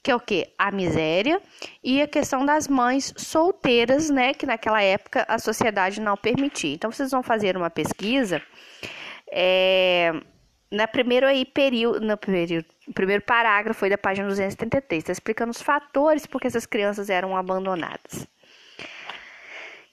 Que 0.01 0.11
é 0.11 0.15
o 0.15 0.19
que? 0.19 0.47
A 0.57 0.71
miséria 0.71 1.41
e 1.83 2.01
a 2.01 2.07
questão 2.07 2.45
das 2.45 2.67
mães 2.67 3.13
solteiras, 3.17 4.09
né? 4.09 4.33
Que 4.33 4.45
naquela 4.45 4.81
época 4.81 5.25
a 5.27 5.37
sociedade 5.37 5.99
não 5.99 6.15
permitia. 6.15 6.73
Então, 6.73 6.91
vocês 6.91 7.11
vão 7.11 7.23
fazer 7.23 7.57
uma 7.57 7.69
pesquisa. 7.69 8.41
É, 9.29 10.13
na 10.71 10.87
primeiro 10.87 11.27
aí 11.27 11.45
período, 11.45 12.01
no 12.01 12.17
período, 12.17 12.65
o 12.87 12.93
primeiro 12.93 13.23
parágrafo 13.23 13.79
foi 13.79 13.89
da 13.89 13.97
página 13.97 14.27
233, 14.27 15.03
está 15.03 15.11
explicando 15.11 15.51
os 15.51 15.61
fatores 15.61 16.25
por 16.25 16.41
que 16.41 16.47
essas 16.47 16.65
crianças 16.65 17.09
eram 17.09 17.35
abandonadas. 17.35 18.27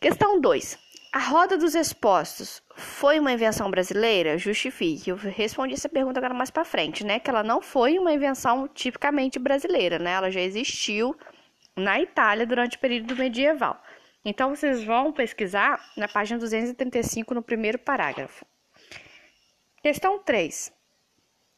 Questão 0.00 0.40
2. 0.40 0.78
A 1.12 1.18
roda 1.18 1.58
dos 1.58 1.74
expostos 1.74 2.62
foi 2.76 3.18
uma 3.18 3.32
invenção 3.32 3.70
brasileira? 3.70 4.38
Justifique. 4.38 5.10
Eu 5.10 5.16
respondi 5.16 5.74
essa 5.74 5.88
pergunta 5.88 6.20
agora 6.20 6.32
mais 6.32 6.50
para 6.50 6.64
frente, 6.64 7.04
né? 7.04 7.18
Que 7.18 7.28
ela 7.28 7.42
não 7.42 7.60
foi 7.60 7.98
uma 7.98 8.12
invenção 8.12 8.68
tipicamente 8.68 9.38
brasileira, 9.38 9.98
né? 9.98 10.12
Ela 10.12 10.30
já 10.30 10.40
existiu 10.40 11.16
na 11.76 12.00
Itália 12.00 12.46
durante 12.46 12.76
o 12.76 12.80
período 12.80 13.16
medieval. 13.16 13.82
Então 14.24 14.54
vocês 14.54 14.84
vão 14.84 15.12
pesquisar 15.12 15.80
na 15.96 16.06
página 16.06 16.38
235 16.38 17.34
no 17.34 17.42
primeiro 17.42 17.78
parágrafo. 17.78 18.44
Questão 19.82 20.18
3. 20.18 20.72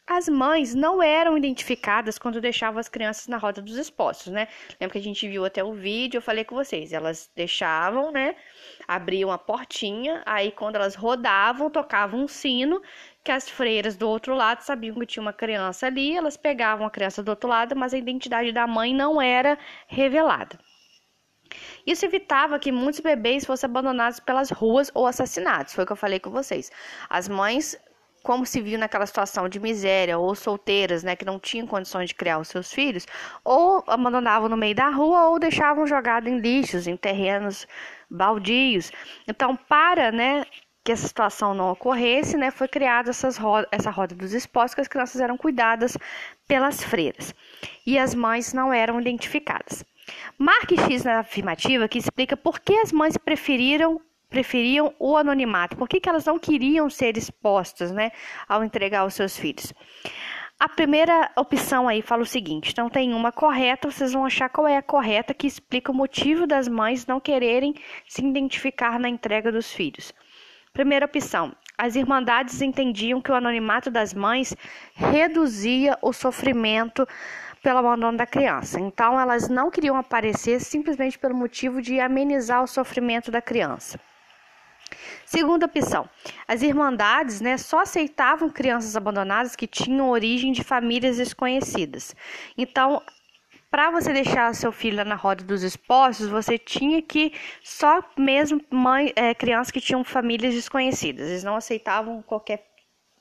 As 0.07 0.29
mães 0.29 0.75
não 0.75 1.01
eram 1.01 1.39
identificadas 1.39 2.19
quando 2.19 2.41
deixavam 2.41 2.81
as 2.81 2.89
crianças 2.89 3.29
na 3.29 3.39
roda 3.39 3.63
dos 3.63 3.77
expostos, 3.77 4.33
né? 4.33 4.49
Lembra 4.81 4.93
que 4.93 4.99
a 4.99 5.03
gente 5.03 5.29
viu 5.29 5.45
até 5.45 5.63
o 5.63 5.73
vídeo, 5.73 6.19
eu 6.19 6.23
falei 6.23 6.45
com 6.45 6.57
vocês. 6.57 6.93
Elas 6.93 7.31
deixavam, 7.37 8.11
né? 8.11 8.35
Abriam 8.87 9.31
a 9.31 9.39
portinha, 9.39 10.21
aí 10.27 10.51
quando 10.51 10.75
elas 10.75 10.97
rodavam, 10.97 11.71
tocavam 11.71 12.25
um 12.25 12.29
sino, 12.29 12.83
que 13.23 13.31
as 13.31 13.49
freiras 13.49 13.97
do 13.97 14.09
outro 14.09 14.35
lado 14.35 14.63
sabiam 14.63 14.97
que 14.97 15.07
tinha 15.07 15.23
uma 15.23 15.33
criança 15.33 15.87
ali, 15.87 16.17
elas 16.17 16.37
pegavam 16.37 16.85
a 16.85 16.91
criança 16.91 17.23
do 17.23 17.29
outro 17.29 17.49
lado, 17.49 17.77
mas 17.77 17.95
a 17.95 17.99
identidade 17.99 18.51
da 18.51 18.67
mãe 18.67 18.93
não 18.93 19.23
era 19.23 19.57
revelada. 19.87 20.59
Isso 21.87 22.05
evitava 22.05 22.59
que 22.59 22.73
muitos 22.73 23.01
bebês 23.01 23.45
fossem 23.45 23.69
abandonados 23.69 24.19
pelas 24.19 24.51
ruas 24.51 24.91
ou 24.95 25.07
assassinados. 25.07 25.75
Foi 25.75 25.85
o 25.85 25.87
que 25.87 25.93
eu 25.93 25.97
falei 25.97 26.19
com 26.19 26.31
vocês. 26.31 26.73
As 27.09 27.29
mães 27.29 27.77
como 28.23 28.47
se 28.47 28.61
viu 28.61 28.79
naquela 28.79 29.07
situação 29.07 29.49
de 29.49 29.59
miséria, 29.59 30.19
ou 30.19 30.35
solteiras, 30.35 31.03
né, 31.03 31.17
que 31.17 31.25
não 31.25 31.39
tinham 31.39 31.67
condições 31.67 32.09
de 32.09 32.15
criar 32.15 32.39
os 32.39 32.49
seus 32.49 32.73
filhos, 32.73 33.07
ou 33.45 33.83
abandonavam 33.87 34.49
no 34.49 34.57
meio 34.57 34.75
da 34.75 34.89
rua 34.89 35.29
ou 35.29 35.39
deixavam 35.39 35.87
jogado 35.87 36.29
em 36.29 36.39
lixos, 36.39 36.87
em 36.87 36.97
terrenos 36.97 37.67
baldios. 38.11 38.93
Então, 39.27 39.57
para, 39.57 40.13
né, 40.13 40.45
que 40.85 40.93
essa 40.93 41.07
situação 41.07 41.55
não 41.55 41.71
ocorresse, 41.71 42.37
né, 42.37 42.51
foi 42.51 42.69
criada 42.69 43.11
essas 43.11 43.37
roda, 43.37 43.69
essa 43.71 43.91
roda 43.91 44.15
dos 44.15 44.33
expostos, 44.33 44.75
que 44.75 44.81
as 44.81 44.89
crianças 44.89 45.21
eram 45.21 45.37
cuidadas 45.37 45.97
pelas 46.49 46.83
freiras 46.83 47.35
e 47.87 47.99
as 47.99 48.15
mães 48.15 48.53
não 48.53 48.73
eram 48.73 49.01
identificadas. 49.01 49.85
Marque 50.37 50.77
X 50.77 51.05
na 51.05 51.21
afirmativa 51.21 51.87
que 51.87 51.99
explica 51.99 52.37
por 52.37 52.59
que 52.59 52.75
as 52.75 52.91
mães 52.91 53.17
preferiram 53.17 54.01
preferiam 54.33 54.95
o 54.99 55.17
anonimato? 55.17 55.77
Por 55.77 55.87
que, 55.87 56.01
que 56.01 56.09
elas 56.09 56.25
não 56.25 56.39
queriam 56.39 56.89
ser 56.89 57.17
expostas 57.17 57.93
né, 57.93 58.11
ao 58.49 58.65
entregar 58.65 59.05
os 59.05 59.15
seus 59.15 59.37
filhos? 59.37 59.73
A 60.59 60.69
primeira 60.69 61.31
opção 61.37 61.87
aí 61.89 62.01
fala 62.01 62.23
o 62.23 62.27
seguinte: 62.27 62.71
então 62.73 62.89
tem 62.89 63.13
uma 63.13 63.31
correta, 63.31 63.91
vocês 63.91 64.13
vão 64.13 64.25
achar 64.25 64.49
qual 64.49 64.67
é 64.67 64.77
a 64.77 64.83
correta 64.83 65.35
que 65.35 65.47
explica 65.47 65.93
o 65.93 65.95
motivo 65.95 66.47
das 66.47 66.67
mães 66.67 67.07
não 67.07 67.21
quererem 67.21 67.75
se 68.09 68.25
identificar 68.25 68.99
na 68.99 69.09
entrega 69.09 69.53
dos 69.53 69.71
filhos. 69.73 70.15
Primeira 70.73 71.07
opção: 71.07 71.53
as 71.77 71.97
irmandades 71.97 72.63
entendiam 72.63 73.21
que 73.21 73.31
o 73.31 73.35
anonimato 73.35 73.91
das 73.91 74.15
mães 74.15 74.57
reduzia 74.95 75.99
o 76.01 76.13
sofrimento 76.13 77.07
pelo 77.63 77.79
abandono 77.79 78.19
da 78.19 78.27
criança. 78.27 78.81
Então, 78.81 79.19
elas 79.19 79.49
não 79.49 79.71
queriam 79.71 79.97
aparecer 79.97 80.61
simplesmente 80.61 81.19
pelo 81.19 81.35
motivo 81.35 81.83
de 81.83 82.01
amenizar 82.01 82.63
o 82.63 82.67
sofrimento 82.67 83.31
da 83.31 83.43
criança. 83.43 83.99
Segunda 85.33 85.65
opção, 85.65 86.07
as 86.47 86.61
irmandades 86.61 87.41
né, 87.41 87.57
só 87.57 87.79
aceitavam 87.79 88.51
crianças 88.51 88.95
abandonadas 88.95 89.57
que 89.57 89.67
tinham 89.67 90.11
origem 90.11 90.53
de 90.53 90.63
famílias 90.63 91.17
desconhecidas. 91.17 92.15
Então, 92.55 93.03
para 93.71 93.91
você 93.91 94.13
deixar 94.13 94.55
seu 94.55 94.71
filho 94.71 95.03
na 95.07 95.15
roda 95.15 95.43
dos 95.43 95.63
expostos, 95.63 96.29
você 96.29 96.59
tinha 96.59 97.01
que 97.01 97.33
só 97.65 98.05
mesmo 98.15 98.61
mãe, 98.69 99.11
é, 99.17 99.33
crianças 99.33 99.71
que 99.71 99.81
tinham 99.81 100.05
famílias 100.05 100.53
desconhecidas. 100.53 101.27
Eles 101.31 101.43
não 101.43 101.57
aceitavam 101.57 102.21
qualquer, 102.21 102.67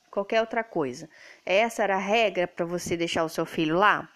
qualquer 0.10 0.42
outra 0.42 0.66
coisa. 0.66 1.10
Essa 1.46 1.84
era 1.84 1.96
a 1.96 1.98
regra 1.98 2.46
para 2.46 2.66
você 2.66 2.98
deixar 2.98 3.24
o 3.24 3.30
seu 3.30 3.46
filho 3.46 3.78
lá. 3.78 4.10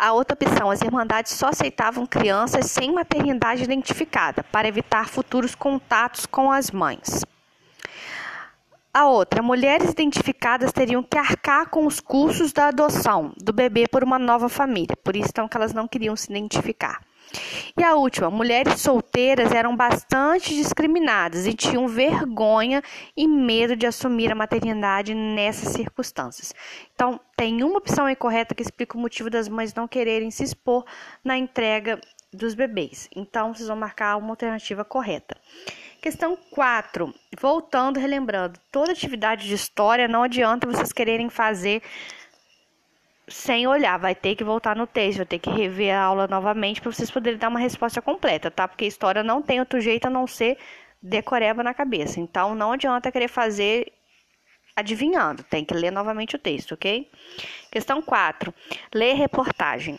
A 0.00 0.12
outra 0.12 0.34
opção, 0.34 0.70
as 0.70 0.80
irmandades 0.80 1.32
só 1.32 1.48
aceitavam 1.48 2.06
crianças 2.06 2.70
sem 2.70 2.92
maternidade 2.92 3.64
identificada, 3.64 4.44
para 4.44 4.68
evitar 4.68 5.08
futuros 5.08 5.56
contatos 5.56 6.24
com 6.24 6.52
as 6.52 6.70
mães. 6.70 7.24
A 8.94 9.08
outra, 9.08 9.42
mulheres 9.42 9.90
identificadas 9.90 10.70
teriam 10.70 11.02
que 11.02 11.18
arcar 11.18 11.68
com 11.68 11.84
os 11.84 11.98
custos 11.98 12.52
da 12.52 12.68
adoção 12.68 13.32
do 13.42 13.52
bebê 13.52 13.88
por 13.88 14.04
uma 14.04 14.20
nova 14.20 14.48
família, 14.48 14.96
por 15.02 15.16
isso 15.16 15.30
então 15.30 15.48
que 15.48 15.56
elas 15.56 15.72
não 15.72 15.88
queriam 15.88 16.14
se 16.14 16.30
identificar. 16.30 17.00
E 17.76 17.82
a 17.82 17.94
última, 17.94 18.30
mulheres 18.30 18.80
solteiras 18.80 19.52
eram 19.52 19.76
bastante 19.76 20.54
discriminadas 20.54 21.46
e 21.46 21.54
tinham 21.54 21.86
vergonha 21.86 22.82
e 23.16 23.26
medo 23.26 23.76
de 23.76 23.86
assumir 23.86 24.32
a 24.32 24.34
maternidade 24.34 25.14
nessas 25.14 25.72
circunstâncias. 25.72 26.54
Então, 26.94 27.20
tem 27.36 27.62
uma 27.62 27.78
opção 27.78 28.08
incorreta 28.08 28.54
que 28.54 28.62
explica 28.62 28.96
o 28.96 29.00
motivo 29.00 29.30
das 29.30 29.48
mães 29.48 29.74
não 29.74 29.86
quererem 29.86 30.30
se 30.30 30.42
expor 30.42 30.84
na 31.22 31.36
entrega 31.36 32.00
dos 32.32 32.54
bebês. 32.54 33.08
Então, 33.14 33.54
vocês 33.54 33.68
vão 33.68 33.76
marcar 33.76 34.16
uma 34.16 34.30
alternativa 34.30 34.84
correta. 34.84 35.36
Questão 36.00 36.36
4. 36.50 37.12
Voltando, 37.40 37.98
relembrando, 37.98 38.58
toda 38.70 38.92
atividade 38.92 39.46
de 39.46 39.54
história 39.54 40.06
não 40.06 40.22
adianta 40.22 40.66
vocês 40.66 40.92
quererem 40.92 41.28
fazer 41.28 41.82
sem 43.28 43.66
olhar, 43.66 43.98
vai 43.98 44.14
ter 44.14 44.34
que 44.34 44.44
voltar 44.44 44.74
no 44.76 44.86
texto, 44.86 45.18
vai 45.18 45.26
ter 45.26 45.38
que 45.38 45.50
rever 45.50 45.94
a 45.94 46.02
aula 46.02 46.26
novamente 46.26 46.80
para 46.80 46.90
vocês 46.90 47.10
poderem 47.10 47.38
dar 47.38 47.48
uma 47.48 47.60
resposta 47.60 48.00
completa, 48.02 48.50
tá? 48.50 48.66
Porque 48.66 48.84
história 48.84 49.22
não 49.22 49.42
tem 49.42 49.60
outro 49.60 49.80
jeito 49.80 50.06
a 50.06 50.10
não 50.10 50.26
ser 50.26 50.58
decoreba 51.02 51.62
na 51.62 51.74
cabeça. 51.74 52.20
Então 52.20 52.54
não 52.54 52.72
adianta 52.72 53.12
querer 53.12 53.28
fazer 53.28 53.92
adivinhando, 54.74 55.42
tem 55.42 55.64
que 55.64 55.74
ler 55.74 55.90
novamente 55.90 56.36
o 56.36 56.38
texto, 56.38 56.72
ok? 56.72 57.10
Questão 57.70 58.00
4. 58.00 58.54
Ler 58.94 59.14
reportagem. 59.14 59.98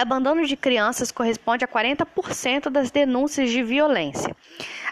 Abandono 0.00 0.46
de 0.46 0.56
crianças 0.56 1.10
corresponde 1.10 1.64
a 1.64 1.68
40% 1.68 2.70
das 2.70 2.88
denúncias 2.88 3.50
de 3.50 3.64
violência. 3.64 4.32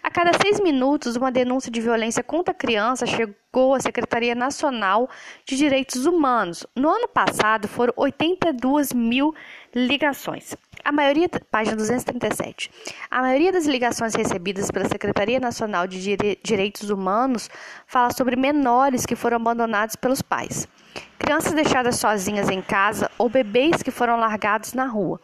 A 0.02 0.10
cada 0.10 0.32
seis 0.32 0.58
minutos, 0.58 1.14
uma 1.14 1.30
denúncia 1.30 1.70
de 1.70 1.80
violência 1.80 2.24
contra 2.24 2.52
criança 2.52 3.06
chegou 3.06 3.72
à 3.76 3.78
Secretaria 3.78 4.34
Nacional 4.34 5.08
de 5.44 5.56
Direitos 5.56 6.06
Humanos. 6.06 6.66
No 6.74 6.88
ano 6.90 7.06
passado, 7.06 7.68
foram 7.68 7.92
82 7.96 8.92
mil 8.92 9.32
ligações. 9.72 10.56
A 10.86 10.92
maioria, 10.92 11.28
página 11.50 11.74
237. 11.74 12.70
A 13.10 13.20
maioria 13.20 13.50
das 13.50 13.66
ligações 13.66 14.14
recebidas 14.14 14.70
pela 14.70 14.84
Secretaria 14.84 15.40
Nacional 15.40 15.84
de 15.84 16.16
Direitos 16.44 16.90
Humanos 16.90 17.50
fala 17.88 18.12
sobre 18.12 18.36
menores 18.36 19.04
que 19.04 19.16
foram 19.16 19.38
abandonados 19.38 19.96
pelos 19.96 20.22
pais, 20.22 20.68
crianças 21.18 21.54
deixadas 21.54 21.96
sozinhas 21.96 22.48
em 22.48 22.62
casa 22.62 23.10
ou 23.18 23.28
bebês 23.28 23.82
que 23.82 23.90
foram 23.90 24.16
largados 24.16 24.74
na 24.74 24.86
rua. 24.86 25.20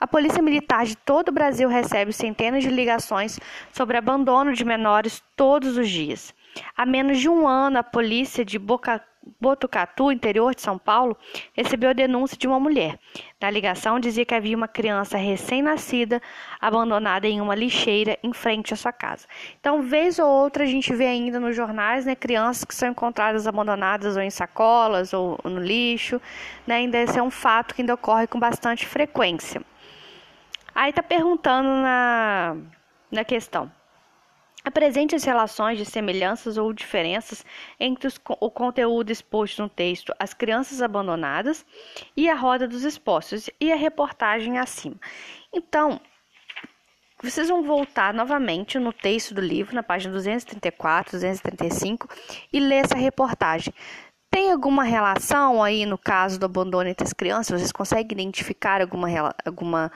A 0.00 0.06
Polícia 0.06 0.40
Militar 0.40 0.86
de 0.86 0.96
todo 0.96 1.28
o 1.28 1.32
Brasil 1.32 1.68
recebe 1.68 2.10
centenas 2.10 2.62
de 2.62 2.70
ligações 2.70 3.38
sobre 3.70 3.98
abandono 3.98 4.54
de 4.54 4.64
menores 4.64 5.22
todos 5.36 5.76
os 5.76 5.90
dias. 5.90 6.32
Há 6.74 6.86
menos 6.86 7.20
de 7.20 7.28
um 7.28 7.46
ano, 7.46 7.78
a 7.78 7.82
polícia 7.82 8.46
de 8.46 8.58
Boca 8.58 8.98
Botucatu, 9.40 10.10
interior 10.10 10.54
de 10.54 10.62
São 10.62 10.78
Paulo, 10.78 11.16
recebeu 11.52 11.90
a 11.90 11.92
denúncia 11.92 12.36
de 12.36 12.46
uma 12.46 12.58
mulher. 12.58 12.98
Na 13.40 13.50
ligação 13.50 13.98
dizia 13.98 14.24
que 14.24 14.34
havia 14.34 14.56
uma 14.56 14.68
criança 14.68 15.16
recém-nascida 15.16 16.20
abandonada 16.60 17.26
em 17.26 17.40
uma 17.40 17.54
lixeira 17.54 18.18
em 18.22 18.32
frente 18.32 18.72
à 18.72 18.76
sua 18.76 18.92
casa. 18.92 19.26
Então, 19.60 19.82
vez 19.82 20.18
ou 20.18 20.26
outra, 20.28 20.64
a 20.64 20.66
gente 20.66 20.92
vê 20.92 21.06
ainda 21.06 21.40
nos 21.40 21.56
jornais 21.56 22.04
né, 22.04 22.14
crianças 22.14 22.64
que 22.64 22.74
são 22.74 22.88
encontradas 22.88 23.46
abandonadas 23.46 24.16
ou 24.16 24.22
em 24.22 24.30
sacolas 24.30 25.12
ou 25.12 25.38
no 25.44 25.60
lixo. 25.60 26.20
Né, 26.66 26.76
ainda 26.76 26.98
esse 26.98 27.18
é 27.18 27.22
um 27.22 27.30
fato 27.30 27.74
que 27.74 27.82
ainda 27.82 27.94
ocorre 27.94 28.26
com 28.26 28.38
bastante 28.38 28.86
frequência. 28.86 29.62
Aí 30.74 30.90
está 30.90 31.02
perguntando 31.02 31.68
na, 31.68 32.56
na 33.10 33.24
questão. 33.24 33.70
Apresente 34.64 35.16
as 35.16 35.24
relações 35.24 35.76
de 35.76 35.84
semelhanças 35.84 36.56
ou 36.56 36.72
diferenças 36.72 37.44
entre 37.80 38.06
os, 38.06 38.20
o 38.40 38.50
conteúdo 38.50 39.10
exposto 39.10 39.62
no 39.62 39.68
texto 39.68 40.14
As 40.18 40.32
Crianças 40.32 40.80
Abandonadas 40.80 41.66
e 42.16 42.28
a 42.28 42.34
Roda 42.34 42.68
dos 42.68 42.84
Expostos 42.84 43.50
e 43.60 43.72
a 43.72 43.76
reportagem 43.76 44.58
acima. 44.58 44.96
Então, 45.52 46.00
vocês 47.20 47.48
vão 47.48 47.62
voltar 47.62 48.14
novamente 48.14 48.78
no 48.78 48.92
texto 48.92 49.34
do 49.34 49.40
livro, 49.40 49.74
na 49.74 49.82
página 49.82 50.12
234, 50.12 51.12
235, 51.12 52.08
e 52.52 52.60
ler 52.60 52.84
essa 52.84 52.96
reportagem. 52.96 53.72
Tem 54.30 54.50
alguma 54.50 54.82
relação 54.82 55.62
aí 55.62 55.84
no 55.84 55.98
caso 55.98 56.38
do 56.40 56.46
abandono 56.46 56.88
entre 56.88 57.04
as 57.04 57.12
crianças? 57.12 57.60
Vocês 57.60 57.70
conseguem 57.70 58.12
identificar 58.12 58.80
alguma, 58.80 59.08
alguma 59.44 59.92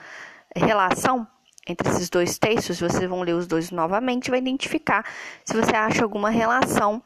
relação? 0.55 1.27
Entre 1.67 1.89
esses 1.89 2.09
dois 2.09 2.37
textos, 2.37 2.79
vocês 2.79 3.09
vão 3.09 3.21
ler 3.21 3.33
os 3.33 3.47
dois 3.47 3.71
novamente 3.71 4.27
e 4.27 4.31
vai 4.31 4.39
identificar 4.39 5.05
se 5.43 5.53
você 5.55 5.75
acha 5.75 6.03
alguma 6.03 6.29
relação 6.29 7.01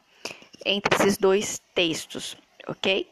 entre 0.64 0.94
esses 0.94 1.18
dois 1.18 1.60
textos, 1.74 2.36
ok? 2.68 3.11